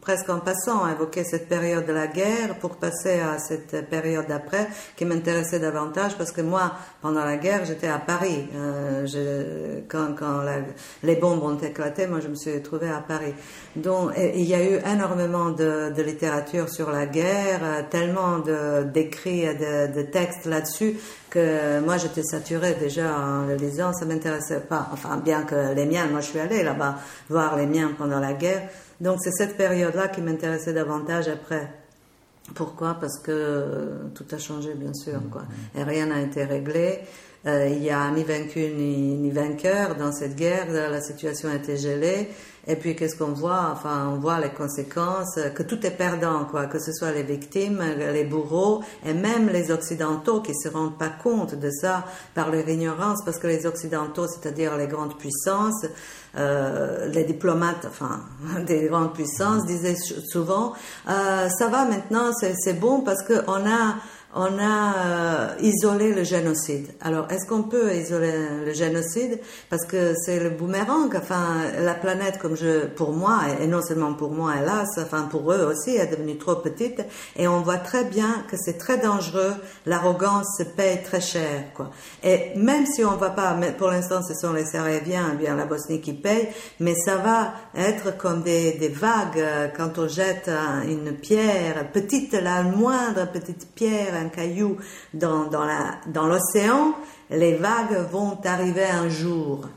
presque 0.00 0.30
en 0.30 0.40
passant, 0.40 0.88
évoqué 0.88 1.24
cette 1.24 1.48
période 1.48 1.84
de 1.86 1.92
la 1.92 2.06
guerre 2.06 2.58
pour 2.60 2.76
passer 2.76 3.20
à 3.20 3.38
cette 3.38 3.88
période 3.90 4.26
d'après 4.28 4.68
qui 4.96 5.04
m'intéressait 5.04 5.58
davantage 5.58 6.16
parce 6.16 6.32
que 6.32 6.40
moi, 6.40 6.72
pendant 7.02 7.24
la 7.24 7.36
guerre, 7.36 7.64
j'étais 7.64 7.88
à 7.88 7.98
Paris. 7.98 8.48
Euh, 8.54 9.80
quand, 9.88 10.14
les 11.02 11.16
bombes 11.16 11.42
ont 11.42 11.58
éclaté, 11.58 12.06
moi, 12.06 12.20
je 12.20 12.28
me 12.28 12.34
suis 12.34 12.62
trouvée 12.62 12.88
à 12.88 13.00
Paris. 13.00 13.34
Donc, 13.74 14.12
il 14.16 14.44
y 14.44 14.54
a 14.54 14.62
eu 14.62 14.80
énormément 14.90 15.50
de 15.50 16.02
littérature 16.02 16.68
sur 16.68 16.90
la 16.90 17.06
guerre, 17.06 17.88
tellement 17.90 18.38
de 18.38 18.85
d'écrits 18.92 19.42
et 19.42 19.54
de, 19.54 20.02
textes 20.02 20.46
là-dessus 20.46 20.96
que 21.30 21.80
moi 21.80 21.96
j'étais 21.96 22.22
saturée 22.22 22.74
déjà 22.74 23.18
en 23.18 23.46
le 23.46 23.56
lisant, 23.56 23.92
ça 23.92 24.04
m'intéressait 24.04 24.60
pas. 24.60 24.88
Enfin, 24.92 25.16
bien 25.16 25.42
que 25.42 25.74
les 25.74 25.86
miens, 25.86 26.06
moi 26.06 26.20
je 26.20 26.26
suis 26.26 26.38
allée 26.38 26.62
là-bas 26.62 26.96
voir 27.28 27.56
les 27.56 27.66
miens 27.66 27.92
pendant 27.96 28.20
la 28.20 28.32
guerre. 28.32 28.68
Donc 29.00 29.18
c'est 29.22 29.32
cette 29.32 29.56
période-là 29.56 30.08
qui 30.08 30.22
m'intéressait 30.22 30.72
davantage 30.72 31.28
après. 31.28 31.68
Pourquoi? 32.54 32.96
Parce 33.00 33.18
que 33.18 34.08
tout 34.14 34.24
a 34.30 34.38
changé, 34.38 34.74
bien 34.74 34.94
sûr, 34.94 35.20
quoi. 35.30 35.42
Et 35.74 35.82
rien 35.82 36.06
n'a 36.06 36.20
été 36.20 36.44
réglé. 36.44 37.00
Euh, 37.46 37.68
il 37.68 37.80
n'y 37.80 37.90
a 37.90 38.10
ni 38.10 38.24
vaincu 38.24 38.58
ni, 38.76 39.14
ni, 39.14 39.30
vainqueur 39.30 39.94
dans 39.94 40.12
cette 40.12 40.34
guerre. 40.34 40.66
La 40.70 41.00
situation 41.00 41.52
été 41.52 41.76
gelée. 41.76 42.28
Et 42.68 42.74
puis 42.74 42.96
qu'est-ce 42.96 43.14
qu'on 43.14 43.32
voit? 43.32 43.70
Enfin, 43.72 44.10
on 44.12 44.18
voit 44.18 44.40
les 44.40 44.50
conséquences, 44.50 45.38
que 45.54 45.62
tout 45.62 45.86
est 45.86 45.92
perdant, 45.92 46.46
quoi. 46.46 46.66
Que 46.66 46.80
ce 46.80 46.92
soit 46.92 47.12
les 47.12 47.22
victimes, 47.22 47.80
les 47.96 48.24
bourreaux, 48.24 48.82
et 49.04 49.14
même 49.14 49.48
les 49.48 49.70
occidentaux 49.70 50.40
qui 50.40 50.52
se 50.52 50.68
rendent 50.68 50.98
pas 50.98 51.10
compte 51.10 51.54
de 51.54 51.70
ça 51.70 52.04
par 52.34 52.50
leur 52.50 52.68
ignorance, 52.68 53.20
parce 53.24 53.38
que 53.38 53.46
les 53.46 53.66
occidentaux, 53.66 54.26
c'est-à-dire 54.26 54.76
les 54.76 54.88
grandes 54.88 55.16
puissances, 55.16 55.86
euh, 56.36 57.06
les 57.06 57.22
diplomates, 57.22 57.86
enfin, 57.86 58.20
des 58.66 58.86
grandes 58.86 59.14
puissances 59.14 59.64
disaient 59.64 59.96
souvent, 60.28 60.72
euh, 61.08 61.48
ça 61.48 61.68
va 61.68 61.84
maintenant, 61.84 62.32
c'est 62.32 62.80
bon 62.80 63.02
parce 63.02 63.22
qu'on 63.22 63.64
a 63.64 63.94
on 64.36 64.58
a 64.58 64.94
euh, 64.98 65.48
isolé 65.60 66.12
le 66.12 66.22
génocide. 66.22 66.88
Alors, 67.00 67.26
est-ce 67.30 67.46
qu'on 67.46 67.62
peut 67.62 67.94
isoler 67.94 68.32
le 68.66 68.72
génocide? 68.74 69.40
Parce 69.70 69.86
que 69.86 70.12
c'est 70.14 70.38
le 70.38 70.50
boomerang. 70.50 71.10
Enfin, 71.16 71.62
la 71.80 71.94
planète, 71.94 72.38
comme 72.38 72.54
je, 72.54 72.84
pour 72.86 73.12
moi, 73.12 73.40
et 73.58 73.66
non 73.66 73.80
seulement 73.80 74.12
pour 74.12 74.30
moi, 74.32 74.52
hélas, 74.60 74.90
enfin 74.98 75.22
pour 75.22 75.50
eux 75.52 75.64
aussi, 75.64 75.96
est 75.96 76.06
devenue 76.06 76.36
trop 76.36 76.56
petite. 76.56 77.02
Et 77.36 77.48
on 77.48 77.62
voit 77.62 77.78
très 77.78 78.04
bien 78.04 78.44
que 78.50 78.58
c'est 78.58 78.76
très 78.76 78.98
dangereux. 78.98 79.54
L'arrogance 79.86 80.58
se 80.58 80.64
paye 80.64 81.02
très 81.02 81.22
cher, 81.22 81.72
quoi. 81.74 81.90
Et 82.22 82.52
même 82.56 82.84
si 82.84 83.04
on 83.04 83.12
ne 83.12 83.16
va 83.18 83.30
pas, 83.30 83.56
pour 83.78 83.88
l'instant, 83.88 84.20
ce 84.22 84.34
sont 84.34 84.52
les 84.52 84.66
Sarajeviens, 84.66 85.34
bien 85.34 85.56
la 85.56 85.64
Bosnie 85.64 86.02
qui 86.02 86.12
paye, 86.12 86.48
mais 86.78 86.94
ça 86.94 87.16
va 87.16 87.54
être 87.74 88.18
comme 88.18 88.42
des, 88.42 88.72
des 88.72 88.88
vagues 88.90 89.38
euh, 89.38 89.68
quand 89.74 89.98
on 89.98 90.08
jette 90.08 90.50
une 90.86 91.12
pierre, 91.12 91.90
petite, 91.90 92.34
la 92.34 92.62
moindre 92.62 93.26
petite 93.32 93.68
pierre 93.74 94.25
un 94.26 94.28
caillou 94.28 94.76
dans, 95.14 95.48
dans 95.48 96.26
l'océan, 96.26 96.94
les 97.30 97.54
vagues 97.54 98.08
vont 98.10 98.38
arriver 98.44 98.84
un 98.84 99.08
jour. 99.08 99.68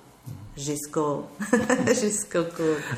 jusqu'au 0.59 1.23
jusqu'au 2.01 2.43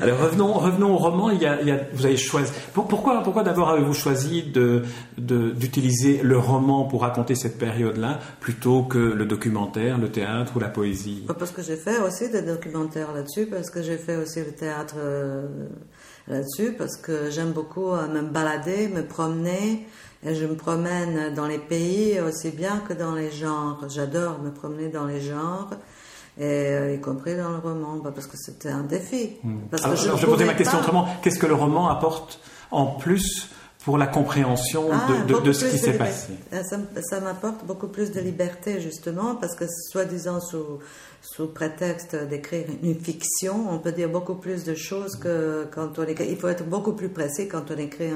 Alors 0.00 0.18
revenons, 0.20 0.52
revenons 0.54 0.94
au 0.94 0.98
roman. 0.98 1.30
Il 1.30 1.40
y 1.40 1.46
a, 1.46 1.60
il 1.60 1.68
y 1.68 1.70
a, 1.70 1.80
vous 1.92 2.04
avez 2.04 2.16
choisi. 2.16 2.52
Pourquoi, 2.74 3.22
pourquoi 3.22 3.42
d'abord 3.42 3.70
avez-vous 3.70 3.94
choisi 3.94 4.42
de, 4.42 4.82
d'utiliser 5.16 6.20
le 6.22 6.38
roman 6.38 6.84
pour 6.84 7.02
raconter 7.02 7.34
cette 7.34 7.58
période-là 7.58 8.18
plutôt 8.40 8.82
que 8.82 8.98
le 8.98 9.24
documentaire, 9.24 9.98
le 9.98 10.10
théâtre 10.10 10.52
ou 10.56 10.60
la 10.60 10.68
poésie? 10.68 11.24
Parce 11.38 11.52
que 11.52 11.62
j'ai 11.62 11.76
fait 11.76 11.98
aussi 12.00 12.30
des 12.30 12.42
documentaires 12.42 13.12
là-dessus, 13.12 13.46
parce 13.46 13.70
que 13.70 13.82
j'ai 13.82 13.98
fait 13.98 14.16
aussi 14.16 14.40
le 14.40 14.52
théâtre 14.52 14.96
euh, 14.98 15.46
là-dessus, 16.28 16.72
parce 16.72 16.96
que 16.96 17.30
j'aime 17.30 17.52
beaucoup 17.52 17.90
euh, 17.90 18.08
me 18.08 18.22
balader, 18.22 18.88
me 18.88 19.02
promener. 19.02 19.86
Et 20.24 20.36
je 20.36 20.46
me 20.46 20.54
promène 20.54 21.34
dans 21.34 21.48
les 21.48 21.58
pays 21.58 22.20
aussi 22.20 22.50
bien 22.50 22.80
que 22.88 22.92
dans 22.92 23.14
les 23.14 23.32
genres. 23.32 23.84
J'adore 23.88 24.38
me 24.40 24.50
promener 24.52 24.88
dans 24.88 25.04
les 25.04 25.20
genres 25.20 25.70
et 26.38 26.44
euh, 26.44 26.94
y 26.94 27.00
compris 27.00 27.36
dans 27.36 27.50
le 27.50 27.58
roman, 27.58 27.96
bah, 27.96 28.12
parce 28.14 28.26
que 28.26 28.36
c'était 28.36 28.70
un 28.70 28.82
défi. 28.82 29.36
Hmm. 29.42 29.58
alors, 29.82 29.96
je, 29.96 30.16
je 30.16 30.26
posais 30.26 30.44
ma 30.44 30.54
question 30.54 30.78
autrement. 30.78 31.08
Qu'est-ce 31.22 31.38
que 31.38 31.46
le 31.46 31.54
roman 31.54 31.88
apporte 31.88 32.40
en 32.70 32.86
plus 32.86 33.48
pour 33.84 33.98
la 33.98 34.06
compréhension 34.06 34.88
de, 34.88 34.92
ah, 34.92 35.52
ce 35.52 35.64
qui 35.66 35.78
s'est 35.78 35.98
passé? 35.98 36.34
Euh, 36.52 36.62
Ça, 36.62 36.78
ça 37.02 37.20
m'apporte 37.20 37.66
beaucoup 37.66 37.88
plus 37.88 38.12
de 38.12 38.20
liberté, 38.20 38.80
justement, 38.80 39.34
parce 39.34 39.54
que 39.54 39.64
soi-disant 39.90 40.40
sous 40.40 40.78
sous 41.22 41.46
prétexte 41.46 42.16
d'écrire 42.16 42.66
une 42.82 42.98
fiction, 42.98 43.68
on 43.70 43.78
peut 43.78 43.92
dire 43.92 44.08
beaucoup 44.08 44.34
plus 44.34 44.64
de 44.64 44.74
choses 44.74 45.14
que 45.14 45.68
quand 45.72 46.00
on 46.00 46.02
écrit. 46.02 46.26
Il 46.28 46.36
faut 46.36 46.48
être 46.48 46.64
beaucoup 46.68 46.94
plus 46.94 47.10
précis 47.10 47.46
quand 47.46 47.70
on 47.70 47.78
écrit 47.78 48.10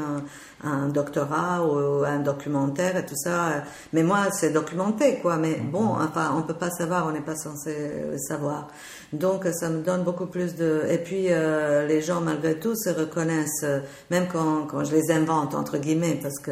un, 0.65 0.89
doctorat 0.89 1.65
ou 1.65 2.05
un 2.05 2.19
documentaire 2.19 2.97
et 2.97 3.07
tout 3.07 3.15
ça. 3.15 3.63
Mais 3.93 4.03
moi, 4.03 4.33
c'est 4.33 4.51
documenté, 4.51 5.21
quoi. 5.21 5.37
Mais 5.37 5.57
mhm. 5.57 5.71
bon, 5.71 5.87
enfin, 5.87 6.35
on 6.37 6.43
peut 6.43 6.55
pas 6.55 6.71
savoir, 6.71 7.07
on 7.07 7.13
n'est 7.13 7.21
pas 7.21 7.37
censé 7.37 7.93
savoir. 8.19 8.69
Donc, 9.13 9.47
ça 9.55 9.69
me 9.69 9.83
donne 9.83 10.03
beaucoup 10.03 10.27
plus 10.27 10.57
de. 10.57 10.83
Et 10.91 10.99
puis, 10.99 11.27
euh, 11.31 11.87
les 11.87 12.03
gens, 12.03 12.21
malgré 12.21 12.59
tout, 12.59 12.75
se 12.75 12.91
reconnaissent, 12.91 13.65
même 14.11 14.27
quand, 14.27 14.67
quand, 14.67 14.83
je 14.83 14.97
les 14.97 15.13
invente, 15.13 15.55
entre 15.55 15.79
guillemets, 15.79 16.19
parce 16.21 16.41
que 16.41 16.51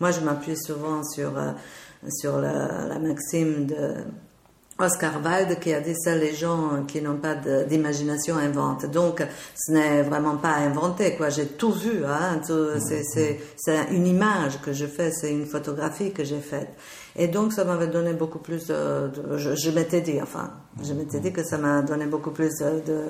moi, 0.00 0.10
je 0.10 0.18
m'appuie 0.18 0.56
souvent 0.56 1.04
sur, 1.04 1.38
euh, 1.38 1.52
sur 2.10 2.38
la, 2.40 2.88
la 2.88 2.98
maxime 2.98 3.66
de 3.66 3.94
Oscar 4.78 5.20
Wilde 5.24 5.58
qui 5.58 5.72
a 5.72 5.80
dit 5.80 5.94
ça, 5.96 6.14
les 6.14 6.34
gens 6.34 6.84
qui 6.86 7.00
n'ont 7.00 7.16
pas 7.16 7.34
d'imagination 7.34 8.36
inventent. 8.36 8.86
Donc, 8.86 9.26
ce 9.54 9.72
n'est 9.72 10.02
vraiment 10.02 10.36
pas 10.36 10.54
inventé, 10.54 11.14
quoi. 11.16 11.30
J'ai 11.30 11.46
tout 11.46 11.72
vu, 11.72 12.04
hein. 12.04 12.40
C'est 12.44 13.78
une 13.90 14.06
image 14.06 14.60
que 14.60 14.72
je 14.72 14.86
fais, 14.86 15.10
c'est 15.10 15.30
une 15.30 15.46
photographie 15.46 16.12
que 16.12 16.24
j'ai 16.24 16.40
faite. 16.40 16.68
Et 17.16 17.28
donc, 17.28 17.54
ça 17.54 17.64
m'avait 17.64 17.86
donné 17.86 18.12
beaucoup 18.12 18.38
plus 18.38 18.66
de, 18.66 19.10
je, 19.36 19.70
m'étais 19.70 20.02
dit, 20.02 20.20
enfin, 20.20 20.52
je 20.82 20.92
m'étais 20.92 21.20
dit 21.20 21.32
que 21.32 21.42
ça 21.42 21.56
m'a 21.56 21.80
donné 21.80 22.06
beaucoup 22.06 22.30
plus 22.30 22.52
de 22.58 22.66
de 22.86 23.04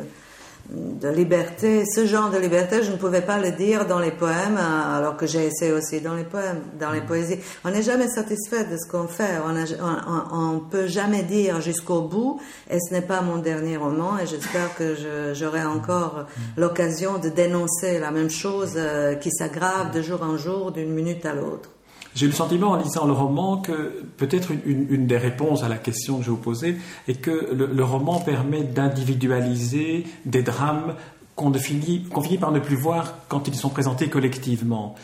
liberté, 1.17 1.85
ce 1.87 2.07
genre 2.07 2.31
de 2.31 2.39
liberté, 2.39 2.83
je 2.83 2.91
ne 2.91 2.97
pouvais 2.97 3.21
pas 3.21 3.39
le 3.39 3.53
dire 3.53 3.87
dans 3.87 3.99
les 3.99 4.11
poèmes, 4.11 4.59
alors 4.59 5.17
que 5.17 5.27
j'ai 5.27 5.47
essayé 5.47 5.73
aussi 5.73 6.01
dans 6.01 6.15
les 6.15 6.25
poèmes, 6.25 6.61
dans 6.79 6.91
les 6.91 7.01
mm. 7.01 7.07
poésies. 7.07 7.39
On 7.65 7.71
n'est 7.71 7.83
jamais 7.83 8.09
satisfait 8.09 8.65
de 8.65 8.77
ce 8.77 8.91
qu'on 8.91 9.07
fait, 9.07 9.39
on 9.45 10.53
ne 10.53 10.71
peut 10.71 10.87
jamais 10.87 11.23
dire 11.23 11.61
jusqu'au 11.61 12.03
bout, 12.03 12.41
et 12.71 12.79
ce 12.81 12.93
n'est 12.93 13.03
pas 13.03 13.21
mon 13.23 13.39
dernier 13.39 13.77
roman, 13.77 14.19
et 14.19 14.27
j'espère 14.27 14.75
que 14.77 14.95
j'aurai 15.35 15.65
encore 15.65 16.27
mm. 16.27 16.61
l'occasion 16.61 17.19
de 17.19 17.29
dénoncer 17.29 17.99
la 17.99 18.11
même 18.11 18.31
chose 18.31 18.75
euh, 18.77 19.15
qui 19.15 19.31
s'aggrave 19.31 19.93
de 19.93 20.03
jour 20.03 20.23
en 20.23 20.37
jour, 20.37 20.73
d'une 20.73 20.93
minute 20.93 21.25
à 21.27 21.35
l'autre. 21.35 21.71
J'ai 22.17 22.27
le 22.27 22.33
sentiment 22.33 22.69
en 22.69 22.77
lisant 22.77 23.05
le 23.05 23.13
roman 23.13 23.59
que 23.59 24.07
peut-être 24.17 24.51
une, 24.65 25.07
des 25.07 25.19
réponses 25.19 25.63
à 25.63 25.69
la 25.69 25.77
question 25.77 26.17
que 26.17 26.25
je 26.25 26.31
vous 26.31 26.39
posais 26.39 26.77
est 27.09 27.21
que 27.21 27.53
le, 27.53 27.85
roman 27.85 28.21
permet 28.21 28.65
d'individualiser 28.65 30.07
des 30.25 30.43
drames 30.43 30.95
qu'on 31.35 31.53
finit, 31.53 32.07
finit 32.23 32.39
par 32.39 32.53
ne 32.53 32.59
plus 32.59 32.75
voir 32.75 33.17
quand 33.29 33.49
ils 33.49 33.55
sont 33.55 33.69
présentés 33.69 34.09
collectivement. 34.09 34.95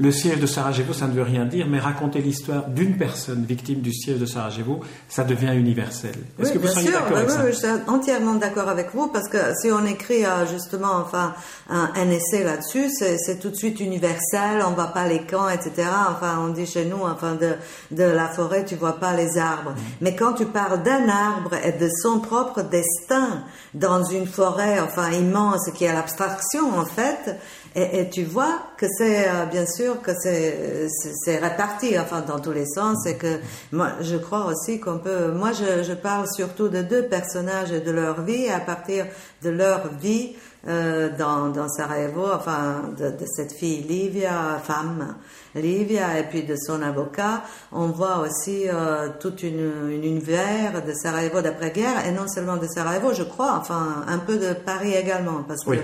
Le 0.00 0.10
siège 0.12 0.40
de 0.40 0.46
Sarajevo, 0.46 0.94
ça 0.94 1.06
ne 1.06 1.12
veut 1.12 1.22
rien 1.22 1.44
dire, 1.44 1.66
mais 1.68 1.78
raconter 1.78 2.22
l'histoire 2.22 2.68
d'une 2.68 2.96
personne 2.96 3.44
victime 3.44 3.80
du 3.80 3.92
siège 3.92 4.18
de 4.18 4.24
Sarajevo, 4.24 4.80
ça 5.10 5.24
devient 5.24 5.52
universel. 5.54 6.14
Est-ce 6.38 6.52
que 6.52 6.58
vous 6.58 6.68
seriez 6.68 6.90
d'accord 6.90 7.18
avec 7.18 7.28
ça 7.28 7.44
oui, 7.44 7.52
Je 7.52 7.56
suis 7.58 7.66
entièrement 7.86 8.36
d'accord 8.36 8.70
avec 8.70 8.94
vous, 8.94 9.08
parce 9.08 9.28
que 9.28 9.36
si 9.60 9.70
on 9.70 9.84
écrit 9.84 10.24
euh, 10.24 10.46
justement 10.50 10.94
enfin, 10.94 11.34
un, 11.68 12.10
essai 12.10 12.44
là-dessus, 12.44 12.88
c'est 12.90 13.38
tout 13.40 13.50
de 13.50 13.54
suite 13.54 13.78
universel, 13.80 14.62
on 14.66 14.70
ne 14.70 14.74
voit 14.74 14.94
pas 14.94 15.06
les 15.06 15.20
camps, 15.26 15.50
etc. 15.50 15.88
Enfin, 16.10 16.38
on 16.46 16.48
dit 16.48 16.64
chez 16.64 16.86
nous, 16.86 17.02
enfin, 17.02 17.34
de, 17.34 17.52
de 17.90 18.04
la 18.04 18.28
forêt, 18.28 18.64
tu 18.64 18.76
vois 18.76 18.98
pas 18.98 19.14
les 19.14 19.36
arbres. 19.36 19.72
Mm. 19.72 19.80
Mais 20.00 20.16
quand 20.16 20.32
tu 20.32 20.46
parles 20.46 20.82
d'un 20.82 21.10
arbre 21.10 21.56
et 21.62 21.72
de 21.72 21.90
son 22.02 22.20
propre 22.20 22.62
destin 22.62 23.44
dans 23.74 24.02
une 24.04 24.26
forêt, 24.26 24.80
enfin, 24.80 25.10
immense, 25.10 25.70
qui 25.74 25.84
est 25.84 25.92
l'abstraction, 25.92 26.78
en 26.78 26.86
fait, 26.86 27.36
et, 27.76 28.10
tu 28.10 28.24
vois 28.24 28.58
que 28.76 28.86
c'est 28.98 29.28
euh, 29.28 29.46
bien 29.46 29.64
sûr 29.64 30.02
que 30.02 30.10
c'est 30.20 30.88
c'est 31.24 31.38
réparti 31.38 31.96
enfin 31.98 32.20
dans 32.20 32.40
tous 32.40 32.50
les 32.50 32.66
sens 32.66 33.06
et 33.06 33.16
que 33.16 33.38
moi 33.70 33.92
je 34.00 34.16
crois 34.16 34.46
aussi 34.46 34.80
qu'on 34.80 34.98
peut 34.98 35.30
moi 35.30 35.52
je, 35.52 35.84
je, 35.84 35.92
parle 35.92 36.26
surtout 36.34 36.68
de 36.68 36.82
deux 36.82 37.04
personnages 37.04 37.70
et 37.70 37.80
de 37.80 37.92
leur 37.92 38.22
vie 38.22 38.48
à 38.48 38.58
partir 38.58 39.06
de 39.42 39.50
leur 39.50 39.86
vie 40.00 40.34
euh, 40.66 41.10
dans, 41.16 41.48
dans 41.48 41.68
Sarajevo 41.68 42.26
enfin 42.34 42.90
de, 42.98 43.10
de, 43.10 43.24
cette 43.24 43.52
fille 43.52 43.82
Livia 43.82 44.60
femme 44.64 45.14
Livia 45.54 46.18
et 46.18 46.24
puis 46.24 46.42
de 46.42 46.56
son 46.56 46.82
avocat. 46.82 47.42
On 47.72 47.86
voit 47.86 48.18
aussi 48.18 48.68
euh, 48.68 49.08
toute 49.20 49.42
une, 49.42 49.90
une 49.90 50.04
univers 50.04 50.84
de 50.84 50.92
Sarajevo 50.92 51.40
d'après-guerre 51.40 52.04
et 52.06 52.10
non 52.10 52.26
seulement 52.26 52.56
de 52.56 52.66
Sarajevo 52.66 53.14
je 53.14 53.22
crois 53.22 53.52
enfin 53.56 54.04
un 54.08 54.18
peu 54.18 54.38
de 54.38 54.54
Paris 54.54 54.94
également 54.94 55.44
parce 55.46 55.64
que 55.64 55.76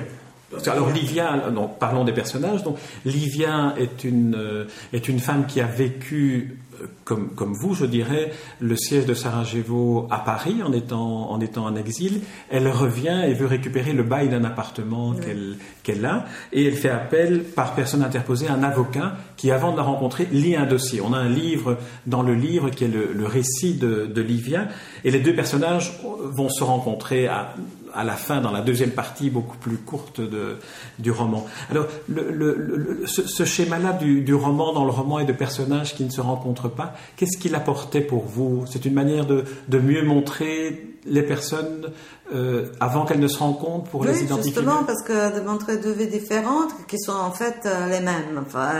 alors 0.66 0.90
Livia, 0.90 1.50
donc, 1.50 1.78
parlons 1.78 2.04
des 2.04 2.12
personnages. 2.12 2.62
Donc 2.62 2.76
Livia 3.04 3.74
est 3.78 4.04
une 4.04 4.34
euh, 4.36 4.64
est 4.92 5.08
une 5.08 5.18
femme 5.18 5.46
qui 5.46 5.60
a 5.60 5.66
vécu 5.66 6.58
euh, 6.80 6.86
comme, 7.04 7.30
comme 7.30 7.54
vous, 7.54 7.74
je 7.74 7.84
dirais, 7.84 8.32
le 8.60 8.76
siège 8.76 9.06
de 9.06 9.14
Sarajevo 9.14 10.06
à 10.10 10.18
Paris 10.18 10.62
en 10.64 10.72
étant, 10.72 11.30
en 11.30 11.40
étant 11.40 11.64
en 11.64 11.74
exil. 11.74 12.20
Elle 12.48 12.68
revient 12.68 13.24
et 13.26 13.34
veut 13.34 13.46
récupérer 13.46 13.92
le 13.92 14.02
bail 14.02 14.28
d'un 14.28 14.44
appartement 14.44 15.14
qu'elle 15.14 15.56
qu'elle 15.82 16.04
a. 16.04 16.26
Et 16.52 16.66
elle 16.66 16.76
fait 16.76 16.90
appel, 16.90 17.42
par 17.42 17.74
personne 17.74 18.02
interposée, 18.02 18.46
à 18.48 18.54
un 18.54 18.62
avocat 18.62 19.16
qui, 19.36 19.50
avant 19.50 19.72
de 19.72 19.76
la 19.76 19.82
rencontrer, 19.82 20.26
lit 20.30 20.56
un 20.56 20.66
dossier. 20.66 21.00
On 21.00 21.12
a 21.12 21.18
un 21.18 21.28
livre 21.28 21.78
dans 22.06 22.22
le 22.22 22.34
livre 22.34 22.70
qui 22.70 22.84
est 22.84 22.88
le, 22.88 23.12
le 23.12 23.26
récit 23.26 23.74
de, 23.74 24.06
de 24.06 24.22
Livia. 24.22 24.68
Et 25.04 25.10
les 25.10 25.20
deux 25.20 25.34
personnages 25.34 26.00
vont 26.36 26.48
se 26.48 26.64
rencontrer 26.64 27.26
à, 27.26 27.54
à 27.96 28.04
la 28.04 28.14
fin, 28.14 28.40
dans 28.40 28.50
la 28.50 28.60
deuxième 28.60 28.90
partie 28.90 29.30
beaucoup 29.30 29.56
plus 29.56 29.78
courte 29.78 30.20
de, 30.20 30.58
du 30.98 31.10
roman. 31.10 31.46
Alors, 31.70 31.86
le, 32.08 33.02
ce, 33.06 33.44
schéma-là 33.44 33.92
du, 33.92 34.34
roman, 34.34 34.72
dans 34.72 34.84
le 34.84 34.90
roman, 34.90 35.18
et 35.18 35.24
de 35.24 35.32
personnages 35.32 35.94
qui 35.94 36.04
ne 36.04 36.10
se 36.10 36.20
rencontrent 36.20 36.68
pas, 36.68 36.94
qu'est-ce 37.16 37.38
qu'il 37.38 37.54
apportait 37.54 38.02
pour 38.02 38.24
vous? 38.24 38.64
C'est 38.66 38.84
une 38.84 38.94
manière 38.94 39.26
de, 39.26 39.44
de, 39.68 39.78
mieux 39.78 40.04
montrer 40.04 40.96
les 41.06 41.22
personnes 41.22 41.92
euh, 42.34 42.66
avant 42.80 43.04
qu'elles 43.04 43.20
ne 43.20 43.28
se 43.28 43.38
rencontrent 43.38 43.88
pour 43.90 44.04
les 44.04 44.24
identifier 44.24 44.52
justement, 44.52 44.82
parce 44.84 45.02
que 45.02 45.38
de 45.38 45.40
montrer 45.40 45.76
deux 45.76 45.92
vies 45.92 46.08
différentes 46.08 46.72
qui 46.88 46.98
sont 46.98 47.12
en 47.12 47.30
fait 47.30 47.60
euh, 47.64 47.86
les 47.88 48.00
mêmes. 48.00 48.44
Enfin, 48.44 48.70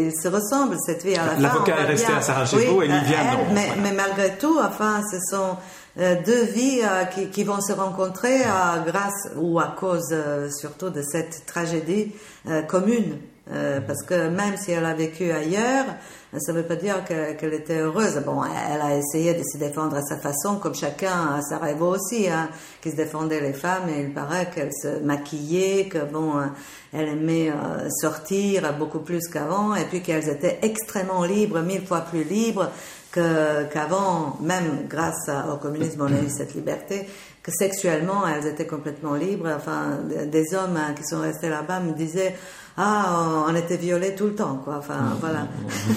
ils 0.00 0.14
se 0.18 0.28
ressemblent, 0.28 0.76
cette 0.84 1.04
vie 1.04 1.14
à 1.14 1.26
la 1.26 1.32
fin. 1.32 1.40
L'avocat 1.40 1.80
est 1.80 1.84
resté 1.84 2.12
à 2.12 2.22
Sarajevo 2.22 2.82
et 2.82 2.88
Livia 2.88 3.24
non. 3.32 3.54
Mais, 3.54 3.68
mais 3.82 3.92
malgré 3.92 4.36
tout, 4.38 4.58
enfin, 4.58 5.02
ce 5.10 5.18
sont 5.30 5.58
deux 5.96 6.44
vies 6.44 6.80
euh, 6.82 7.04
qui, 7.04 7.44
vont 7.44 7.60
se 7.60 7.72
rencontrer 7.72 8.42
euh, 8.42 8.80
grâce 8.84 9.28
ou 9.36 9.60
à 9.60 9.76
cause 9.78 10.14
surtout 10.58 10.90
de 10.90 11.02
cette 11.02 11.46
tragédie 11.46 12.12
commune. 12.68 13.18
parce 13.86 14.02
que 14.02 14.28
même 14.28 14.56
si 14.56 14.72
elle 14.72 14.86
a 14.86 14.94
vécu 14.94 15.30
ailleurs, 15.30 15.84
ça 16.36 16.52
ne 16.52 16.58
veut 16.58 16.66
pas 16.66 16.76
dire 16.76 17.04
qu'elle 17.04 17.54
était 17.54 17.78
heureuse. 17.78 18.20
Bon, 18.26 18.42
elle 18.44 18.80
a 18.80 18.96
essayé 18.96 19.34
de 19.34 19.42
se 19.44 19.56
défendre 19.56 19.96
à 19.96 20.02
sa 20.02 20.16
façon, 20.16 20.56
comme 20.56 20.74
chacun 20.74 21.36
à 21.36 21.42
Sarajevo 21.42 21.94
aussi, 21.94 22.28
hein, 22.28 22.48
qui 22.82 22.90
se 22.90 22.96
défendait 22.96 23.40
les 23.40 23.52
femmes. 23.52 23.88
Et 23.88 24.00
il 24.00 24.12
paraît 24.12 24.50
qu'elle 24.52 24.72
se 24.72 24.98
maquillait, 25.00 25.86
que 25.86 25.98
bon, 25.98 26.32
aimait 26.92 27.52
sortir 28.00 28.76
beaucoup 28.76 29.00
plus 29.00 29.28
qu'avant, 29.28 29.76
et 29.76 29.84
puis 29.84 30.02
qu'elles 30.02 30.28
étaient 30.28 30.58
extrêmement 30.62 31.24
libres, 31.24 31.60
mille 31.60 31.86
fois 31.86 32.00
plus 32.00 32.24
libres 32.24 32.70
qu'avant, 33.14 34.36
même 34.40 34.86
grâce 34.88 35.30
au 35.52 35.56
communisme, 35.56 36.02
on 36.02 36.12
a 36.12 36.20
eu 36.20 36.28
cette 36.28 36.54
liberté, 36.54 37.08
que 37.42 37.52
sexuellement, 37.52 38.26
elles 38.26 38.46
étaient 38.46 38.66
complètement 38.66 39.14
libres. 39.14 39.50
Enfin, 39.54 39.98
des 40.26 40.54
hommes 40.54 40.76
hein, 40.76 40.94
qui 40.96 41.04
sont 41.04 41.20
restés 41.20 41.48
là-bas 41.48 41.80
me 41.80 41.92
disaient, 41.92 42.34
ah, 42.76 43.44
on 43.48 43.54
était 43.54 43.76
violés 43.76 44.16
tout 44.16 44.24
le 44.24 44.34
temps, 44.34 44.60
quoi. 44.64 44.78
Enfin, 44.78 45.16
voilà. 45.20 45.46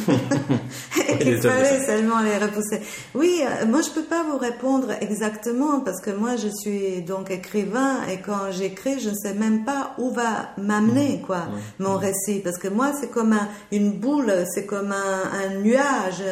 Et 1.09 1.17
qu'il 1.17 1.41
fallait 1.41 1.83
seulement 1.83 2.19
les 2.21 2.37
repousser. 2.37 2.81
Oui, 3.15 3.41
euh, 3.41 3.65
moi, 3.65 3.81
je 3.81 3.89
peux 3.89 4.03
pas 4.03 4.23
vous 4.23 4.37
répondre 4.37 4.91
exactement 5.01 5.79
parce 5.79 5.99
que 6.01 6.11
moi, 6.11 6.35
je 6.35 6.49
suis 6.49 7.01
donc 7.01 7.31
écrivain 7.31 8.03
et 8.11 8.17
quand 8.17 8.51
j'écris, 8.51 8.99
je 8.99 9.09
ne 9.09 9.15
sais 9.15 9.33
même 9.33 9.65
pas 9.65 9.95
où 9.97 10.11
va 10.11 10.49
m'amener, 10.59 11.23
quoi, 11.25 11.47
mon 11.79 11.97
récit. 11.97 12.41
Parce 12.43 12.59
que 12.59 12.67
moi, 12.67 12.91
c'est 12.99 13.09
comme 13.09 13.35
une 13.71 13.93
boule, 13.93 14.31
c'est 14.53 14.67
comme 14.67 14.91
un, 14.91 15.31
un 15.33 15.59
nuage 15.61 16.23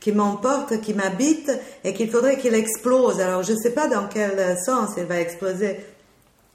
qui 0.00 0.10
m'emporte, 0.10 0.80
qui 0.80 0.94
m'habite 0.94 1.52
et 1.84 1.94
qu'il 1.94 2.10
faudrait 2.10 2.38
qu'il 2.38 2.54
explose. 2.54 3.20
Alors, 3.20 3.44
je 3.44 3.52
ne 3.52 3.58
sais 3.58 3.70
pas 3.70 3.86
dans 3.86 4.08
quel 4.08 4.58
sens 4.58 4.90
il 4.96 5.04
va 5.04 5.20
exploser 5.20 5.78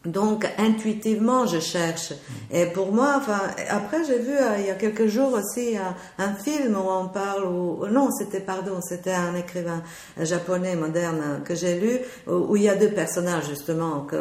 donc 0.08 0.48
intuitivement, 0.58 1.46
je 1.46 1.60
cherche. 1.60 2.14
Et 2.50 2.66
pour 2.68 2.94
moi, 2.94 3.16
enfin, 3.18 3.42
après 3.70 4.06
j'ai 4.08 4.20
vu 4.20 4.32
euh, 4.32 4.56
il 4.58 4.66
y 4.66 4.70
a 4.70 4.76
quelques 4.76 5.08
jours 5.08 5.34
aussi 5.34 5.76
un, 6.18 6.34
film 6.34 6.76
où 6.76 6.90
on 6.90 7.10
parle, 7.10 7.46
où, 7.46 7.86
non, 7.92 8.10
c'était 8.18 8.40
pardon, 8.40 8.80
c'était 8.82 9.12
un 9.12 9.36
écrivain 9.36 9.84
japonais 10.22 10.78
moderne 10.78 11.42
que 11.44 11.56
j'ai 11.56 11.78
lu 11.78 12.00
où, 12.26 12.56
il 12.56 12.64
y 12.64 12.70
a 12.70 12.76
deux 12.76 12.92
personnages 12.92 13.50
justement 13.50 14.02
que, 14.02 14.16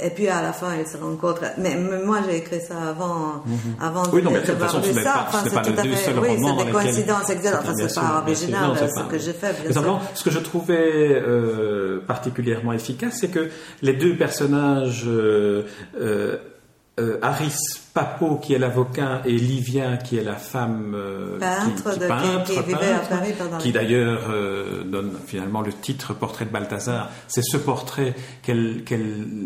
et 0.00 0.10
puis 0.10 0.26
à 0.26 0.42
la 0.42 0.52
fin 0.52 0.74
ils 0.76 0.86
se 0.86 0.96
rencontrent. 0.96 1.44
Mais, 1.58 1.76
moi 1.76 2.18
j'ai 2.28 2.38
écrit 2.38 2.60
ça 2.60 2.74
avant, 2.88 3.44
mhm. 3.46 3.76
avant 3.80 4.02
oui, 4.12 4.22
de, 4.22 4.26
non, 4.26 4.32
mais 4.32 4.40
de, 4.40 4.46
de 4.46 4.56
façon, 4.56 4.82
ça. 4.82 5.02
Pas, 5.02 5.26
enfin, 5.28 5.38
c'est 5.44 5.54
pas 5.54 5.62
le 5.62 5.94
fait, 5.94 5.96
seul 5.96 6.18
oui, 6.18 6.28
roman 6.30 6.58
c'est 6.58 6.64
des 6.64 6.72
coïncidences 6.72 7.30
exactes. 7.30 7.58
Enfin, 7.62 7.74
c'est 7.76 7.94
pas 7.94 8.22
original 8.26 8.70
ce 8.76 9.02
que 9.04 9.18
j'ai 9.18 9.32
fait. 9.32 9.54
Bien 9.62 9.72
simplement, 9.72 10.00
ce 10.14 10.24
que 10.24 10.30
je 10.30 10.40
trouvais 10.40 11.22
euh, 11.22 12.00
particulièrement 12.04 12.72
efficace, 12.72 13.18
c'est 13.20 13.28
que 13.30 13.48
les 13.82 13.92
deux 13.92 14.16
personnages 14.16 15.04
euh, 15.06 15.19
euh, 15.19 15.19
euh, 15.19 15.19
Harris 17.22 17.56
Papo, 17.94 18.36
qui 18.36 18.52
est 18.52 18.58
l'avocat, 18.58 19.22
et 19.24 19.32
Livia, 19.32 19.96
qui 19.96 20.18
est 20.18 20.22
la 20.22 20.34
femme 20.34 20.94
peintre, 21.40 21.94
qui, 21.94 21.98
peintre, 22.00 22.44
qui, 22.44 22.58
à 22.58 22.98
Paris 22.98 23.32
pendant 23.38 23.56
qui 23.56 23.72
d'ailleurs 23.72 24.28
donne 24.84 25.12
finalement 25.26 25.62
le 25.62 25.72
titre 25.72 26.12
Portrait 26.12 26.44
de 26.44 26.50
Balthazar. 26.50 27.10
C'est 27.26 27.42
ce 27.42 27.56
portrait 27.56 28.14
qu'elle 28.42 28.84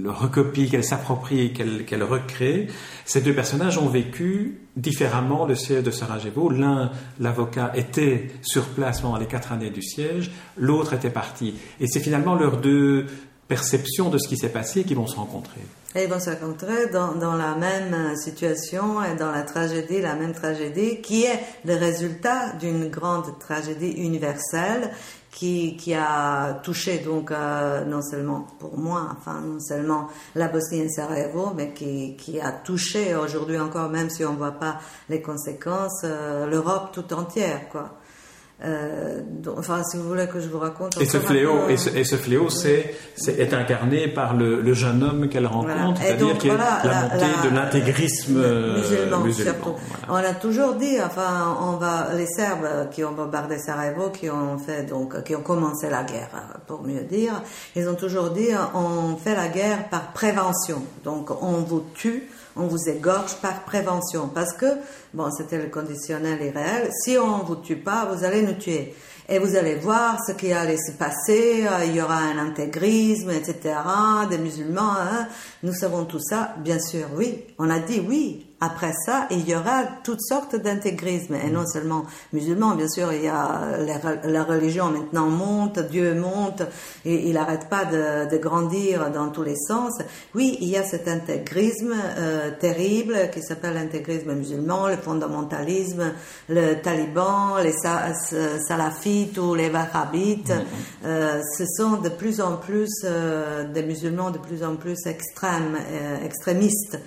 recopie, 0.07 0.69
qu'elle 0.69 0.83
s'approprie, 0.83 1.53
qu'elle 1.53 2.03
recrée. 2.03 2.67
Ces 3.05 3.21
deux 3.21 3.35
personnages 3.35 3.79
ont 3.79 3.89
vécu 3.89 4.59
différemment 4.77 5.47
le 5.47 5.55
siège 5.55 5.85
de 5.85 5.93
Sarajevo. 5.93 6.51
L'un, 6.51 6.91
l'avocat, 7.21 7.71
était 7.77 8.33
sur 8.43 8.65
place 8.65 9.03
pendant 9.03 9.19
les 9.19 9.27
quatre 9.27 9.53
années 9.53 9.71
du 9.71 9.83
siège, 9.83 10.33
l'autre 10.57 10.95
était 10.95 11.11
parti. 11.11 11.55
Et 11.79 11.87
c'est 11.87 12.01
finalement 12.01 12.35
leurs 12.35 12.57
deux 12.57 13.07
perceptions 13.49 14.09
de 14.11 14.19
ce 14.19 14.29
qui 14.29 14.37
s'est 14.37 14.49
passé 14.49 14.85
qui 14.85 14.95
vont 14.95 15.07
se 15.07 15.17
rencontrer. 15.17 15.61
Et 15.95 16.05
ils 16.05 16.11
vont 16.11 16.19
se 16.19 16.31
rencontrer 16.31 16.89
dans, 16.93 17.15
dans, 17.15 17.37
la 17.37 17.55
même 17.55 18.17
situation 18.17 19.03
et 19.05 19.15
dans 19.15 19.31
la 19.31 19.43
tragédie, 19.43 20.01
la 20.01 20.17
même 20.17 20.33
tragédie, 20.33 21.01
qui 21.01 21.25
est 21.25 21.39
le 21.65 21.77
résultat 21.77 22.53
d'une 22.55 22.89
grande 22.89 23.39
tragédie 23.39 23.93
universelle 23.93 24.91
qui, 25.35 25.77
qui 25.77 25.95
a 25.95 26.61
touché 26.63 26.99
donc 26.99 27.33
euh, 27.33 27.85
non 27.85 28.03
seulement 28.03 28.47
pour 28.61 28.79
moi, 28.79 29.09
enfin 29.19 29.41
non 29.41 29.59
seulement 29.59 30.09
la 30.37 30.47
Bosnie 30.47 30.81
et 30.81 30.89
Sarajevo, 30.89 31.53
mais 31.55 31.73
qui, 31.73 32.17
qui 32.17 32.41
a 32.41 32.53
touché 32.53 33.17
aujourd'hui 33.17 33.59
encore, 33.59 33.89
même 33.91 34.11
si 34.11 34.25
on 34.25 34.33
ne 34.33 34.39
voit 34.39 34.53
pas 34.53 34.79
les 35.09 35.21
conséquences, 35.21 36.03
euh, 36.05 36.47
l'Europe 36.47 36.91
tout 36.93 37.13
entière, 37.13 37.69
quoi. 37.69 37.99
Euh, 38.63 39.21
enfin, 39.57 39.83
si 39.83 39.97
vous 39.97 40.09
voulez 40.09 40.29
que 40.29 40.39
je 40.39 40.49
vous 40.49 40.61
raconte. 40.61 40.97
Et 41.01 41.07
ce, 41.07 41.19
fléau, 41.19 41.69
et, 41.69 41.77
ce, 41.77 41.91
et 41.91 42.05
ce, 42.05 42.15
fléau, 42.15 42.49
c'est, 42.49 42.95
est, 43.27 43.53
incarné 43.53 44.07
par 44.07 44.35
le, 44.35 44.61
le 44.63 44.75
jeune 44.75 45.03
homme 45.03 45.29
qu'elle 45.29 45.47
rencontre, 45.47 46.01
c'est-à-dire 46.01 46.39
qui 46.39 46.49
voilà, 46.49 46.81
est 46.83 46.87
la, 46.87 47.03
montée 47.03 47.49
de 47.49 47.55
l'intégrisme 47.55 48.41
musulman. 48.77 49.21
musulman 49.21 49.77
On 50.09 50.15
a 50.15 50.35
toujours 50.35 50.75
dit, 50.75 50.97
enfin, 51.05 51.59
on 51.61 51.77
va, 51.77 52.11
les 52.17 52.27
Serbes 52.27 52.91
qui 52.91 53.03
ont 53.03 53.13
bombardé 53.13 53.59
Sarajevo, 53.59 54.11
qui 54.11 54.31
ont 54.31 54.57
fait 54.57 54.85
donc, 54.85 55.25
qui 55.25 55.35
ont 55.35 55.43
commencé 55.43 55.91
la 55.91 56.05
guerre, 56.05 56.31
pour 56.69 56.85
mieux 56.85 57.03
dire, 57.03 57.43
ils 57.75 57.89
ont 57.89 57.97
toujours 57.97 58.31
dit, 58.31 58.51
on 58.75 59.17
fait 59.17 59.35
la 59.35 59.49
guerre 59.49 59.89
par 59.89 60.13
prévention. 60.13 60.83
Donc, 61.03 61.31
on 61.43 61.59
vous 61.63 61.85
tue 61.95 62.29
on 62.57 62.67
vous 62.67 62.89
égorge 62.89 63.37
par 63.37 63.65
prévention. 63.65 64.29
Parce 64.29 64.53
que, 64.53 64.67
bon, 65.13 65.31
c'était 65.31 65.59
le 65.59 65.69
conditionnel 65.69 66.41
irréel, 66.43 66.91
si 67.05 67.19
on 67.19 67.39
ne 67.39 67.45
vous 67.45 67.57
tue 67.57 67.77
pas, 67.77 68.07
vous 68.13 68.25
allez 68.25 68.43
nous 68.43 68.55
tuer. 68.55 68.95
Et 69.29 69.39
vous 69.39 69.57
allez 69.57 69.77
voir 69.77 70.19
ce 70.27 70.33
qui 70.33 70.53
allait 70.53 70.77
se 70.77 70.93
passer, 70.93 71.67
euh, 71.67 71.85
il 71.87 71.97
y 71.97 72.03
aura 72.03 72.19
un 72.19 72.39
intégrisme, 72.39 73.31
etc., 73.31 73.75
des 74.29 74.37
musulmans, 74.37 74.93
hein. 74.99 75.29
nous 75.63 75.73
savons 75.73 76.05
tout 76.05 76.21
ça, 76.21 76.55
bien 76.59 76.79
sûr, 76.79 77.07
oui. 77.17 77.43
On 77.59 77.71
a 77.71 77.79
dit 77.79 78.03
oui, 78.07 78.54
après 78.61 78.93
ça, 79.05 79.27
il 79.31 79.47
y 79.49 79.55
aura 79.55 79.85
toutes 80.05 80.23
sortes 80.23 80.57
d'intégrisme, 80.57 81.35
et 81.35 81.51
non 81.51 81.67
seulement 81.67 82.05
musulmans, 82.33 82.75
bien 82.75 82.89
sûr, 82.89 83.13
il 83.13 83.23
y 83.23 83.29
a 83.29 83.61
la, 84.25 84.45
religion 84.45 84.91
maintenant 84.91 85.29
monte, 85.29 85.81
Dieu 85.81 86.15
monte, 86.15 86.63
et 87.05 87.29
il 87.29 87.35
n'arrête 87.35 87.69
pas 87.69 87.85
de, 87.85 88.37
grandir 88.39 89.11
dans 89.11 89.29
tous 89.29 89.43
les 89.43 89.57
sens. 89.57 89.93
Oui, 90.35 90.57
il 90.61 90.69
y 90.69 90.77
a 90.77 90.85
cet 90.85 91.09
intégrisme 91.09 91.95
euh, 91.95 92.51
terrible 92.59 93.31
qui 93.33 93.43
s'appelle 93.43 93.75
l'intégrisme 93.75 94.35
musulman, 94.35 94.89
le 94.89 94.97
fondamentalisme, 94.97 96.13
le 96.49 96.75
taliban, 96.75 97.59
les 97.59 97.73
salafites 97.73 99.37
ou 99.39 99.55
les 99.55 99.71
wahhabites. 99.71 100.53
Euh, 101.05 101.43
ce 101.59 101.65
sont 101.67 101.99
de 102.01 102.09
plus 102.09 102.41
en 102.41 102.57
plus 102.57 102.91
euh, 103.05 103.65
des 103.65 103.83
musulmans 103.83 104.31
de 104.31 104.39
plus 104.39 104.65
en 104.65 104.77
plus 104.77 105.07
extrêmes, 105.07 105.77
extrémistes 106.25 106.99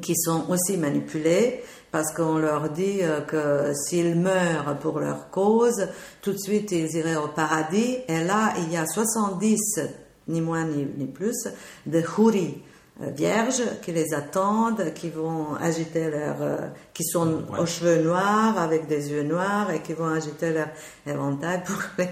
qui 0.00 0.16
sont 0.16 0.44
aussi 0.48 0.76
manipulés 0.76 1.62
parce 1.94 2.10
qu'on 2.10 2.38
leur 2.38 2.70
dit 2.70 3.02
euh, 3.02 3.20
que 3.20 3.72
s'ils 3.72 4.16
meurent 4.16 4.76
pour 4.80 4.98
leur 4.98 5.30
cause, 5.30 5.86
tout 6.22 6.32
de 6.32 6.38
suite 6.38 6.72
ils 6.72 6.92
iraient 6.96 7.14
au 7.14 7.28
paradis. 7.28 7.98
Et 8.08 8.24
là, 8.24 8.52
il 8.58 8.72
y 8.72 8.76
a 8.76 8.84
70, 8.84 9.78
ni 10.26 10.40
moins 10.40 10.64
ni, 10.64 11.06
plus, 11.06 11.46
de 11.86 12.02
houris 12.18 12.60
euh, 13.00 13.10
vierges 13.10 13.62
qui 13.80 13.92
les 13.92 14.12
attendent, 14.12 14.92
qui 14.92 15.08
vont 15.08 15.54
agiter 15.54 16.10
leur, 16.10 16.42
euh, 16.42 16.56
qui 16.92 17.04
sont 17.04 17.44
aux 17.56 17.66
cheveux 17.66 18.02
noirs 18.02 18.58
avec 18.58 18.88
des 18.88 19.12
yeux 19.12 19.22
noirs 19.22 19.70
et 19.70 19.80
qui 19.80 19.92
vont 19.92 20.08
agiter 20.08 20.52
leur 20.52 20.70
éventail 21.06 21.62
pour 21.62 21.80
les, 21.98 22.08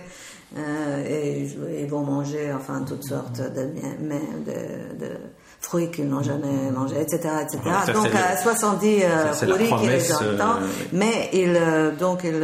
et 1.08 1.48
ils 1.80 1.88
vont 1.88 2.04
manger 2.04 2.52
enfin 2.52 2.84
toutes 2.86 3.04
sortes 3.04 3.40
de, 3.40 3.62
de, 3.62 5.04
de 5.04 5.16
fruits 5.62 5.90
qu'ils 5.90 6.08
n'ont 6.08 6.22
jamais 6.22 6.70
mangé, 6.70 7.00
etc., 7.00 7.28
etc. 7.42 7.58
donc 7.94 8.08
à 8.14 8.36
70 8.36 9.02
euh, 9.04 9.32
fruits 9.32 9.72
qui 9.80 9.86
les 9.86 10.12
entendent, 10.12 10.62
euh, 10.62 10.88
mais 10.92 11.30
ils 11.32 11.56
euh, 11.56 11.92
donc 11.96 12.24
ils 12.24 12.42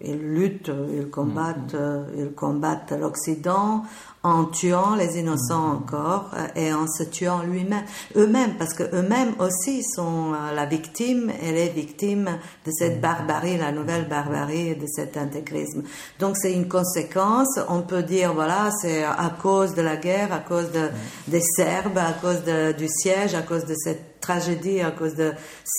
ils 0.00 0.16
luttent, 0.16 0.70
ils 0.92 1.10
combattent, 1.10 1.74
mm-hmm. 1.74 2.18
ils 2.18 2.32
combattent 2.32 2.92
l'Occident 2.92 3.82
en 4.28 4.44
tuant 4.44 4.94
les 4.94 5.18
innocents 5.18 5.72
mm-hmm. 5.72 5.76
encore 5.76 6.30
euh, 6.34 6.46
et 6.54 6.72
en 6.72 6.86
se 6.86 7.02
tuant 7.02 7.42
lui-même, 7.42 7.84
eux-mêmes, 8.16 8.54
parce 8.58 8.74
que 8.74 8.82
eux-mêmes 8.94 9.34
aussi 9.38 9.82
sont 9.82 10.32
euh, 10.32 10.54
la 10.54 10.66
victime 10.66 11.32
et 11.42 11.52
les 11.52 11.68
victimes 11.68 12.38
de 12.66 12.70
cette 12.70 12.98
mm-hmm. 12.98 13.00
barbarie, 13.00 13.56
la 13.56 13.72
nouvelle 13.72 14.08
barbarie 14.08 14.76
de 14.76 14.86
cet 14.86 15.16
intégrisme. 15.16 15.82
Donc 16.18 16.36
c'est 16.36 16.52
une 16.52 16.68
conséquence. 16.68 17.58
On 17.68 17.82
peut 17.82 18.02
dire 18.02 18.34
voilà, 18.34 18.70
c'est 18.82 19.04
à 19.04 19.32
cause 19.40 19.74
de 19.74 19.82
la 19.82 19.96
guerre, 19.96 20.32
à 20.32 20.38
cause 20.38 20.70
de, 20.72 20.88
des 21.26 21.42
Serbes, 21.56 21.98
à 21.98 22.12
cause 22.12 22.44
de, 22.44 22.72
du 22.72 22.88
siège, 22.88 23.34
à 23.34 23.42
cause 23.42 23.64
de 23.64 23.74
cette 23.76 24.17
tragédie 24.20 24.80
à 24.80 24.90
cause 24.90 25.14
de 25.14 25.32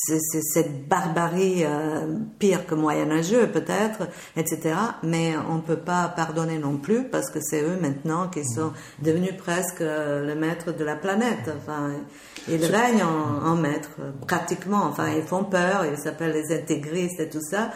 cette 0.08 0.88
barbarie 0.88 1.64
euh, 1.66 2.16
pire 2.40 2.66
que 2.66 2.76
moyenâgeux 2.76 3.48
peut-être, 3.48 4.08
etc. 4.36 4.76
Mais 5.04 5.34
on 5.50 5.56
ne 5.56 5.62
peut 5.62 5.78
pas 5.78 6.08
pardonner 6.08 6.58
non 6.58 6.78
plus 6.78 7.04
parce 7.04 7.30
que 7.30 7.40
c'est 7.42 7.62
eux 7.62 7.78
maintenant 7.80 8.28
qui 8.28 8.44
sont 8.46 8.72
devenus 9.02 9.36
presque 9.38 9.82
euh, 9.82 10.26
le 10.26 10.36
maître 10.36 10.72
de 10.72 10.84
la 10.84 10.96
planète. 10.96 11.52
Enfin, 11.58 11.92
ils 12.48 12.66
règnent 12.66 13.04
en, 13.04 13.48
en 13.48 13.56
maître 13.56 13.92
pratiquement. 14.28 14.84
Enfin, 14.84 15.10
ils 15.10 15.24
font 15.24 15.44
peur. 15.44 15.86
Ils 15.86 15.98
s'appellent 15.98 16.34
les 16.34 16.56
intégristes 16.56 17.20
et 17.20 17.30
tout 17.30 17.42
ça. 17.42 17.72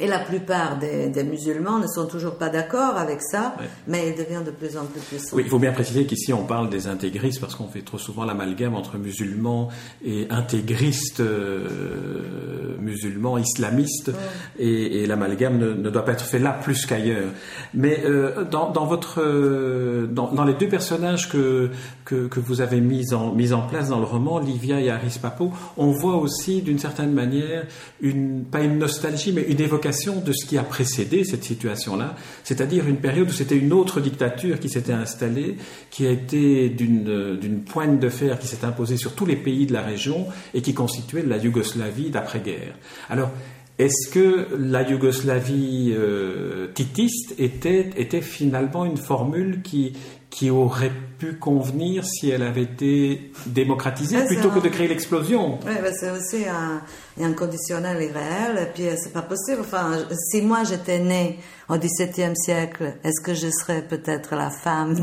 Et 0.00 0.08
la 0.08 0.18
plupart 0.18 0.76
des, 0.78 1.22
musulmans 1.22 1.78
ne 1.78 1.86
sont 1.86 2.06
toujours 2.06 2.34
pas 2.34 2.48
d'accord 2.48 2.96
avec 2.96 3.22
ça, 3.22 3.54
mais 3.86 4.08
il 4.08 4.16
devient 4.16 4.42
de 4.44 4.50
plus 4.50 4.76
en 4.76 4.86
plus 4.86 5.00
puissant. 5.00 5.36
Oui, 5.36 5.42
il 5.44 5.48
faut 5.48 5.60
bien 5.60 5.70
préciser 5.70 6.04
qu'ici 6.04 6.32
on 6.32 6.44
parle 6.44 6.68
des 6.68 6.88
intégristes 6.88 7.40
parce 7.40 7.54
qu'on 7.54 7.68
fait 7.68 7.82
trop 7.82 7.98
souvent 7.98 8.24
l'amalgame 8.24 8.74
entre 8.74 8.98
musulmans 8.98 9.68
et 10.04 10.26
intégristes 10.30 11.20
euh, 11.20 12.76
musulmans, 12.80 13.38
islamistes, 13.38 14.10
et, 14.58 15.06
l'amalgame 15.06 15.58
ne, 15.58 15.90
doit 15.90 16.04
pas 16.04 16.12
être 16.12 16.24
fait 16.24 16.40
là 16.40 16.58
plus 16.60 16.86
qu'ailleurs. 16.86 17.30
Mais 17.72 18.02
euh, 18.04 18.44
dans, 18.44 18.86
votre, 18.86 19.20
euh, 19.20 20.06
dans, 20.08 20.44
les 20.44 20.54
deux 20.54 20.68
personnages 20.68 21.28
que, 21.28 21.70
que, 22.04 22.40
vous 22.40 22.60
avez 22.60 22.80
mis 22.80 23.14
en, 23.14 23.32
mis 23.32 23.52
en 23.52 23.62
place 23.62 23.90
dans 23.90 24.00
le 24.00 24.06
roman, 24.06 24.40
Livia 24.40 24.80
et 24.80 24.90
Aris 24.90 25.18
Papo, 25.22 25.52
on 25.76 25.92
voit 25.92 26.16
aussi 26.16 26.62
d'une 26.62 26.80
certaine 26.80 27.12
manière 27.12 27.64
une, 28.00 28.44
pas 28.44 28.60
une 28.60 28.78
nostalgie, 28.78 29.32
mais 29.32 29.42
une 29.42 29.60
évocation 29.60 29.83
de 29.84 30.32
ce 30.32 30.46
qui 30.46 30.56
a 30.56 30.62
précédé 30.62 31.24
cette 31.24 31.44
situation-là, 31.44 32.16
c'est-à-dire 32.42 32.88
une 32.88 32.96
période 32.96 33.28
où 33.28 33.32
c'était 33.32 33.56
une 33.56 33.72
autre 33.72 34.00
dictature 34.00 34.58
qui 34.58 34.68
s'était 34.68 34.92
installée, 34.92 35.56
qui 35.90 36.06
a 36.06 36.10
été 36.10 36.70
d'une 36.70 37.62
pointe 37.64 38.00
de 38.00 38.08
fer 38.08 38.38
qui 38.38 38.46
s'est 38.46 38.64
imposée 38.64 38.96
sur 38.96 39.14
tous 39.14 39.26
les 39.26 39.36
pays 39.36 39.66
de 39.66 39.72
la 39.72 39.82
région 39.82 40.26
et 40.54 40.62
qui 40.62 40.72
constituait 40.72 41.22
la 41.22 41.36
Yougoslavie 41.36 42.10
d'après-guerre. 42.10 42.74
Alors, 43.10 43.30
est-ce 43.78 44.08
que 44.08 44.46
la 44.56 44.88
Yougoslavie 44.88 45.92
euh, 45.96 46.68
titiste 46.74 47.34
était, 47.38 47.90
était 47.96 48.20
finalement 48.20 48.84
une 48.84 48.96
formule 48.96 49.62
qui, 49.62 49.94
qui 50.30 50.50
aurait 50.50 50.92
pu 51.18 51.34
convenir 51.34 52.04
si 52.04 52.30
elle 52.30 52.42
avait 52.42 52.62
été 52.62 53.30
démocratisée 53.46 54.24
plutôt 54.26 54.50
que 54.50 54.58
de 54.58 54.68
créer 54.68 54.88
l'explosion? 54.88 55.60
Oui, 55.64 55.72
c'est 55.92 56.10
aussi 56.10 56.44
un, 56.48 56.82
un, 57.20 57.32
conditionnel 57.32 58.02
irréel, 58.02 58.58
et 58.62 58.66
puis 58.72 58.84
c'est 58.96 59.12
pas 59.12 59.22
possible. 59.22 59.60
Enfin, 59.60 59.92
si 60.30 60.42
moi 60.42 60.64
j'étais 60.64 60.98
née 60.98 61.38
au 61.68 61.76
XVIIe 61.76 62.36
siècle, 62.36 62.94
est-ce 63.02 63.20
que 63.22 63.34
je 63.34 63.48
serais 63.48 63.82
peut-être 63.82 64.34
la 64.34 64.50
femme 64.50 64.94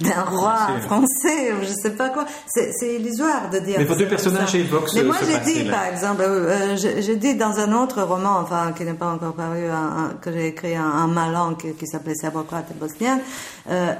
d'un 0.00 0.22
roi 0.22 0.56
français 0.82 1.52
ou 1.52 1.62
je 1.62 1.72
sais 1.72 1.90
pas 1.90 2.10
quoi? 2.10 2.26
C'est 2.46 2.94
illusoire 2.94 3.50
de 3.50 3.58
dire. 3.58 3.76
Mais 3.78 3.84
vos 3.84 3.96
deux 3.96 4.08
personnages 4.08 4.54
évoquent 4.54 4.94
Mais 4.94 5.02
moi 5.02 5.16
j'ai 5.26 5.52
dit, 5.52 5.68
par 5.68 5.86
exemple, 5.86 6.22
euh, 6.22 6.76
euh, 6.76 6.76
j'ai 6.76 7.16
dit 7.16 7.34
dans 7.34 7.58
un 7.58 7.72
autre 7.72 8.02
roman, 8.02 8.38
enfin 8.40 8.72
qui 8.76 8.84
n'est 8.84 8.94
pas 8.94 9.12
encore 9.12 9.34
paru, 9.34 9.64
que 10.20 10.32
j'ai 10.32 10.48
écrit 10.48 10.76
un, 10.76 11.06
malin 11.06 11.56
qui, 11.60 11.72
qui 11.72 11.86
s'appelait 11.86 12.14
Serbocrate 12.14 12.76
bosnienne, 12.78 13.20
euh, 13.68 13.94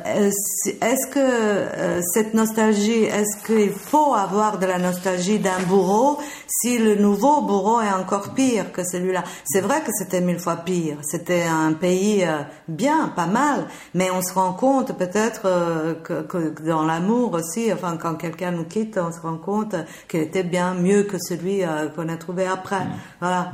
est-ce 0.80 1.06
que 1.08 1.18
euh, 1.18 2.00
cette 2.14 2.34
nostalgie, 2.34 3.02
est-ce 3.02 3.44
qu'il 3.44 3.72
faut 3.72 4.14
avoir 4.14 4.58
de 4.58 4.66
la 4.66 4.78
nostalgie 4.78 5.40
d'un 5.40 5.58
bourreau 5.66 6.18
si 6.46 6.78
le 6.78 6.94
nouveau 6.94 7.40
bourreau 7.46 7.80
est 7.80 7.92
encore 7.92 8.34
pire 8.34 8.72
que 8.72 8.84
celui-là 8.84 9.24
C'est 9.44 9.60
vrai 9.60 9.80
que 9.80 9.90
c'était 9.96 10.20
mille 10.20 10.38
fois 10.38 10.56
pire. 10.56 10.98
C'était 11.02 11.44
un 11.44 11.72
pays 11.72 12.24
euh, 12.24 12.42
bien, 12.68 13.08
pas 13.14 13.26
mal, 13.26 13.66
mais 13.94 14.10
on 14.10 14.22
se 14.22 14.34
rend 14.34 14.52
compte 14.52 14.96
peut-être 14.98 15.42
euh, 15.46 15.94
que, 15.94 16.60
dans 16.62 16.84
l'amour 16.84 17.34
aussi, 17.34 17.72
enfin 17.72 17.96
quand 17.96 18.14
quelqu'un 18.16 18.50
nous 18.50 18.64
quitte, 18.64 18.98
on 18.98 19.12
se 19.12 19.20
rend 19.20 19.38
compte 19.38 19.74
qu'il 20.08 20.20
était 20.20 20.42
bien 20.42 20.74
mieux 20.74 21.04
que 21.04 21.16
celui 21.18 21.62
qu'on 21.94 22.08
a 22.08 22.16
trouvé 22.16 22.46
après. 22.46 22.84
Mmh. 22.84 22.92
Voilà. 23.20 23.52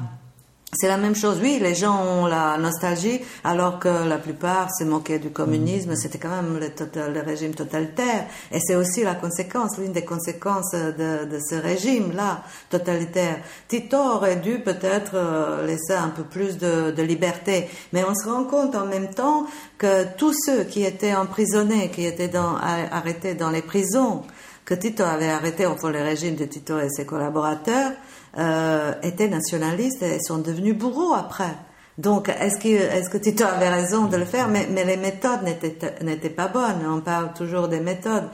C'est 0.74 0.88
la 0.88 0.96
même 0.96 1.14
chose. 1.14 1.38
Oui, 1.42 1.58
les 1.60 1.74
gens 1.74 2.02
ont 2.02 2.24
la 2.24 2.56
nostalgie, 2.56 3.20
alors 3.44 3.78
que 3.78 4.08
la 4.08 4.16
plupart 4.16 4.74
se 4.74 4.84
moquaient 4.84 5.18
du 5.18 5.28
communisme. 5.28 5.92
Mm. 5.92 5.96
C'était 5.96 6.16
quand 6.16 6.30
même 6.30 6.58
le, 6.58 7.20
régime 7.20 7.54
totalitaire. 7.54 8.24
Et 8.50 8.58
c'est 8.58 8.74
aussi 8.74 9.02
la 9.02 9.14
conséquence, 9.14 9.76
l'une 9.76 9.92
des 9.92 10.06
conséquences 10.06 10.72
de, 10.72 11.38
ce 11.46 11.56
régime-là, 11.56 12.42
totalitaire. 12.70 13.40
Tito 13.68 13.98
aurait 13.98 14.36
dû 14.36 14.60
peut-être 14.60 15.12
euh, 15.16 15.66
laisser 15.66 15.92
un 15.92 16.08
peu 16.08 16.22
plus 16.22 16.56
de, 16.56 17.02
liberté. 17.02 17.68
Mais 17.92 18.02
on 18.08 18.14
se 18.14 18.26
rend 18.26 18.44
compte 18.44 18.74
en 18.74 18.86
même 18.86 19.10
temps 19.10 19.44
que 19.76 20.04
tous 20.16 20.32
ceux 20.46 20.64
qui 20.64 20.84
étaient 20.84 21.14
emprisonnés, 21.14 21.90
qui 21.90 22.06
étaient 22.06 22.30
arrêtés 22.34 23.34
dans 23.34 23.50
les 23.50 23.60
prisons, 23.60 24.22
que 24.64 24.72
Tito 24.72 25.02
avait 25.02 25.28
arrêtés, 25.28 25.66
enfin 25.66 25.90
le 25.90 26.00
régime 26.00 26.36
de 26.36 26.46
Tito 26.46 26.78
et 26.78 26.88
ses 26.88 27.04
collaborateurs, 27.04 27.92
euh, 28.38 28.92
étaient 29.02 29.28
nationalistes 29.28 30.02
et 30.02 30.18
sont 30.20 30.38
devenus 30.38 30.74
bourreaux 30.74 31.14
après. 31.14 31.54
Donc, 31.98 32.28
est-ce 32.28 32.58
que, 32.58 32.68
est-ce 32.68 33.10
que 33.10 33.18
Tito 33.18 33.44
avait 33.44 33.68
raison 33.68 34.06
de 34.06 34.16
le 34.16 34.24
faire? 34.24 34.48
Mais, 34.48 34.66
mais, 34.70 34.84
les 34.84 34.96
méthodes 34.96 35.42
n'étaient, 35.42 36.30
pas 36.30 36.48
bonnes. 36.48 36.86
On 36.88 37.00
parle 37.00 37.34
toujours 37.34 37.68
des 37.68 37.80
méthodes. 37.80 38.28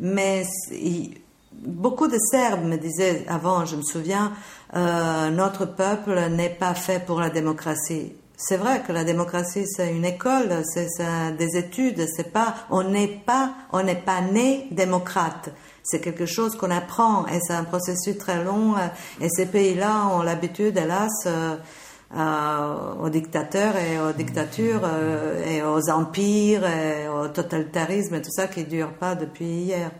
Mais 0.00 0.44
beaucoup 1.52 2.08
de 2.08 2.18
Serbes 2.18 2.64
me 2.64 2.76
disaient 2.76 3.24
avant, 3.28 3.66
je 3.66 3.76
me 3.76 3.82
souviens, 3.82 4.32
euh, 4.74 5.30
notre 5.30 5.66
peuple 5.66 6.18
n'est 6.30 6.50
pas 6.50 6.74
fait 6.74 7.04
pour 7.04 7.20
la 7.20 7.28
démocratie. 7.28 8.14
C'est 8.36 8.56
vrai 8.56 8.82
que 8.84 8.92
la 8.92 9.04
démocratie 9.04 9.66
c'est 9.66 9.94
une 9.94 10.04
école, 10.04 10.62
c'est, 10.64 10.88
des 11.36 11.56
études, 11.56 12.06
c'est 12.16 12.32
pas, 12.32 12.54
on 12.70 12.82
n'est 12.82 13.06
pas, 13.24 13.52
on 13.72 13.82
n'est 13.84 13.94
pas 13.94 14.20
né 14.20 14.66
démocrate. 14.72 15.50
C'est 15.82 16.00
quelque 16.00 16.26
chose 16.26 16.56
qu'on 16.56 16.70
apprend 16.70 17.26
et 17.26 17.40
c'est 17.40 17.54
un 17.54 17.64
processus 17.64 18.16
très 18.16 18.42
long. 18.44 18.76
Euh, 18.76 18.86
et 19.20 19.28
ces 19.28 19.46
pays-là 19.46 20.06
ont 20.14 20.22
l'habitude, 20.22 20.76
hélas, 20.76 21.12
euh, 21.26 21.56
euh, 22.16 22.94
aux 23.00 23.08
dictateurs 23.08 23.74
et 23.76 23.98
aux 23.98 24.12
dictatures 24.12 24.86
et 25.46 25.62
aux 25.62 25.90
empires 25.90 26.66
et 26.66 27.08
au 27.08 27.28
totalitarisme 27.28 28.16
et 28.16 28.22
tout 28.22 28.30
ça 28.30 28.48
qui 28.48 28.60
ne 28.60 28.66
dure 28.66 28.92
pas 28.92 29.14
depuis 29.14 29.46
hier. 29.46 29.90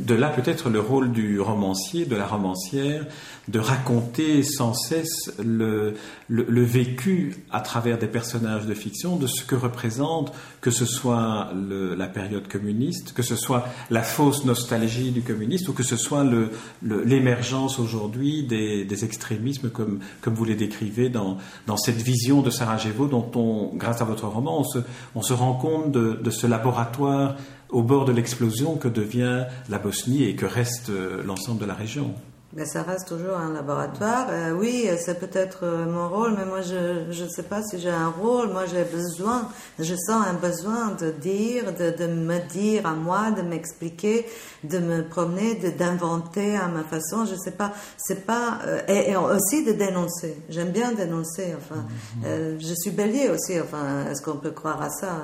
De 0.00 0.14
là 0.14 0.28
peut-être 0.28 0.70
le 0.70 0.80
rôle 0.80 1.12
du 1.12 1.40
romancier, 1.40 2.06
de 2.06 2.16
la 2.16 2.26
romancière, 2.26 3.06
de 3.48 3.58
raconter 3.58 4.42
sans 4.42 4.74
cesse 4.74 5.32
le, 5.42 5.94
le, 6.28 6.62
vécu 6.64 7.36
à 7.50 7.60
travers 7.60 7.98
des 7.98 8.06
personnages 8.06 8.66
de 8.66 8.74
fiction 8.74 9.16
de 9.16 9.26
ce 9.26 9.44
que 9.44 9.54
représente, 9.54 10.32
que 10.60 10.70
ce 10.70 10.86
soit 10.86 11.48
la 11.52 12.06
période 12.06 12.46
communiste, 12.48 13.12
que 13.12 13.22
ce 13.22 13.36
soit 13.36 13.66
la 13.90 14.02
fausse 14.02 14.44
nostalgie 14.44 15.10
du 15.10 15.22
communiste 15.22 15.68
ou 15.68 15.72
que 15.72 15.82
ce 15.82 15.96
soit 15.96 16.24
l'émergence 16.82 17.78
aujourd'hui 17.78 18.44
des, 18.44 18.84
des, 18.84 19.04
extrémismes 19.04 19.70
comme, 19.70 20.00
comme 20.20 20.34
vous 20.34 20.44
les 20.44 20.54
décrivez 20.54 21.08
dans, 21.08 21.38
dans 21.66 21.76
cette 21.76 22.00
vision 22.00 22.42
de 22.42 22.50
Sarajevo 22.50 23.06
dont 23.06 23.30
on, 23.34 23.74
grâce 23.74 24.00
à 24.00 24.04
votre 24.04 24.26
roman, 24.26 24.60
on 24.60 24.64
se, 24.64 24.78
on 25.14 25.22
se 25.22 25.32
rend 25.32 25.54
compte 25.54 25.90
de, 25.90 26.20
de 26.22 26.30
ce 26.30 26.46
laboratoire 26.46 27.36
au 27.72 27.82
bord 27.82 28.04
de 28.04 28.12
l'explosion 28.12 28.76
que 28.76 28.88
devient 28.88 29.46
la 29.68 29.78
Bosnie 29.78 30.24
et 30.24 30.34
que 30.34 30.46
reste 30.46 30.90
euh, 30.90 31.22
l'ensemble 31.22 31.60
de 31.60 31.66
la 31.66 31.74
région. 31.74 32.14
Mais 32.52 32.64
ça 32.64 32.82
reste 32.82 33.08
toujours 33.08 33.36
un 33.36 33.52
laboratoire. 33.52 34.26
Euh, 34.30 34.52
oui, 34.52 34.88
c'est 34.98 35.20
peut-être 35.20 35.60
euh, 35.62 35.86
mon 35.86 36.08
rôle, 36.08 36.34
mais 36.36 36.44
moi 36.44 36.62
je 36.62 37.22
ne 37.22 37.28
sais 37.28 37.44
pas 37.44 37.62
si 37.62 37.78
j'ai 37.78 37.90
un 37.90 38.08
rôle. 38.08 38.48
Moi 38.48 38.66
j'ai 38.66 38.82
besoin, 38.82 39.48
je 39.78 39.94
sens 39.94 40.26
un 40.26 40.34
besoin 40.34 40.92
de 41.00 41.10
dire, 41.10 41.72
de, 41.72 41.90
de 41.90 42.06
me 42.06 42.38
dire 42.48 42.86
à 42.86 42.94
moi, 42.94 43.30
de 43.30 43.42
m'expliquer, 43.42 44.26
de 44.64 44.78
me 44.78 45.02
promener, 45.02 45.54
de 45.54 45.70
d'inventer 45.70 46.56
à 46.56 46.66
ma 46.66 46.82
façon. 46.82 47.24
Je 47.24 47.36
sais 47.36 47.52
pas, 47.52 47.72
c'est 47.96 48.26
pas 48.26 48.58
et, 48.88 49.14
aussi 49.16 49.64
de 49.64 49.72
dénoncer. 49.72 50.36
J'aime 50.48 50.70
bien 50.70 50.92
dénoncer. 50.92 51.54
Enfin, 51.56 51.84
mhm. 52.16 52.60
je 52.60 52.74
suis 52.74 52.90
bélier 52.90 53.28
aussi. 53.28 53.60
Enfin, 53.60 54.10
est-ce 54.10 54.22
qu'on 54.22 54.38
peut 54.38 54.50
croire 54.50 54.82
à 54.82 54.90
ça? 54.90 55.22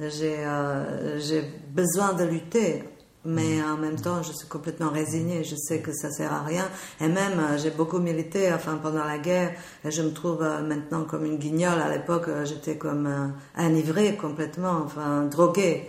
Euh, 0.00 1.18
j'ai 1.20 1.42
besoin 1.68 2.14
de 2.14 2.24
lutter, 2.24 2.82
mais 3.24 3.56
mm. 3.56 3.72
en 3.72 3.76
même 3.76 4.00
temps, 4.00 4.22
je 4.22 4.32
suis 4.32 4.48
complètement 4.48 4.90
résignée. 4.90 5.44
Je 5.44 5.56
sais 5.56 5.80
que 5.80 5.92
ça 5.92 6.10
sert 6.10 6.32
à 6.32 6.42
rien. 6.42 6.68
Et 7.00 7.08
même, 7.08 7.38
euh, 7.38 7.58
j'ai 7.58 7.70
beaucoup 7.70 7.98
milité, 7.98 8.52
enfin, 8.52 8.78
pendant 8.82 9.04
la 9.04 9.18
guerre. 9.18 9.52
Et 9.84 9.90
je 9.90 10.02
me 10.02 10.10
trouve 10.10 10.42
euh, 10.42 10.62
maintenant 10.62 11.04
comme 11.04 11.24
une 11.24 11.38
guignole. 11.38 11.80
À 11.80 11.88
l'époque, 11.88 12.28
j'étais 12.44 12.76
comme 12.76 13.32
enivrée 13.56 14.16
complètement, 14.16 14.82
enfin, 14.84 15.22
droguée 15.22 15.88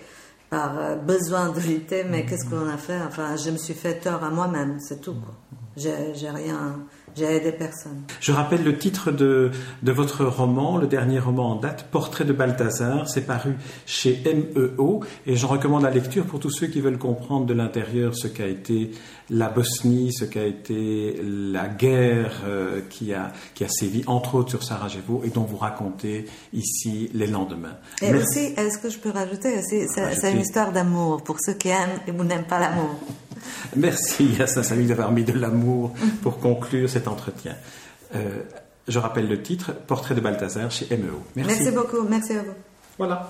par 0.49 0.97
besoin 0.97 1.49
de 1.49 1.59
lutter. 1.59 2.03
Mais 2.03 2.23
mm. 2.23 2.25
qu'est-ce 2.27 2.49
qu'on 2.49 2.69
a 2.69 2.77
fait? 2.77 2.99
Enfin, 3.07 3.35
je 3.35 3.49
me 3.51 3.57
suis 3.57 3.73
fait 3.73 3.99
tort 3.99 4.23
à 4.23 4.29
moi-même, 4.29 4.79
c'est 4.79 5.01
tout. 5.01 5.15
J'ai 5.75 6.29
rien 6.29 6.79
j'ai 7.15 7.25
aidé 7.25 7.51
personne. 7.51 8.03
Je 8.19 8.31
rappelle 8.31 8.63
le 8.63 8.77
titre 8.77 9.11
de, 9.11 9.51
de, 9.83 9.91
votre 9.91 10.25
roman, 10.25 10.77
le 10.77 10.87
dernier 10.87 11.19
roman 11.19 11.51
en 11.51 11.55
date, 11.55 11.87
Portrait 11.91 12.25
de 12.25 12.33
Balthazar. 12.33 13.07
C'est 13.07 13.25
paru 13.25 13.55
chez 13.85 14.21
MEO 14.25 15.01
et 15.25 15.35
je 15.35 15.45
recommande 15.45 15.83
la 15.83 15.91
lecture 15.91 16.25
pour 16.25 16.39
tous 16.39 16.49
ceux 16.49 16.67
qui 16.67 16.81
veulent 16.81 16.97
comprendre 16.97 17.45
de 17.45 17.53
l'intérieur 17.53 18.15
ce 18.15 18.27
qu'a 18.27 18.47
été 18.47 18.91
la 19.29 19.49
Bosnie, 19.49 20.13
ce 20.13 20.25
qu'a 20.25 20.43
été 20.43 21.19
la 21.23 21.67
guerre 21.67 22.41
euh, 22.45 22.81
qui, 22.89 23.13
a, 23.13 23.31
qui 23.53 23.63
a 23.63 23.69
sévi, 23.69 24.03
entre 24.07 24.35
autres 24.35 24.49
sur 24.49 24.63
Sarajevo, 24.63 25.21
et 25.23 25.29
dont 25.29 25.43
vous 25.43 25.57
racontez 25.57 26.25
ici 26.53 27.09
les 27.13 27.27
lendemains. 27.27 27.77
Et 28.01 28.13
aussi, 28.13 28.53
est-ce 28.57 28.77
que 28.77 28.89
je 28.89 28.99
peux 28.99 29.09
rajouter 29.09 29.57
aussi, 29.57 29.87
c'est 29.87 30.31
une 30.31 30.41
histoire 30.41 30.71
d'amour 30.71 31.23
pour 31.23 31.37
ceux 31.39 31.53
qui 31.53 31.69
aiment 31.69 31.99
et 32.07 32.11
vous 32.11 32.23
n'aiment 32.23 32.45
pas 32.45 32.59
l'amour. 32.59 32.99
Merci 33.75 34.25
Yassin 34.37 34.63
Samy 34.63 34.85
d'avoir 34.85 35.11
mis 35.11 35.23
de 35.23 35.33
l'amour 35.33 35.93
pour 36.21 36.39
conclure 36.39 36.89
cet 36.89 37.07
entretien. 37.07 37.55
Euh, 38.15 38.41
je 38.87 38.99
rappelle 38.99 39.27
le 39.27 39.41
titre, 39.41 39.73
Portrait 39.73 40.15
de 40.15 40.21
Balthazar 40.21 40.69
chez 40.71 40.87
MEO. 40.95 41.23
Merci. 41.35 41.55
Merci 41.59 41.75
beaucoup, 41.75 42.03
merci 42.07 42.33
à 42.33 42.43
vous. 42.43 42.53
Voilà. 42.97 43.29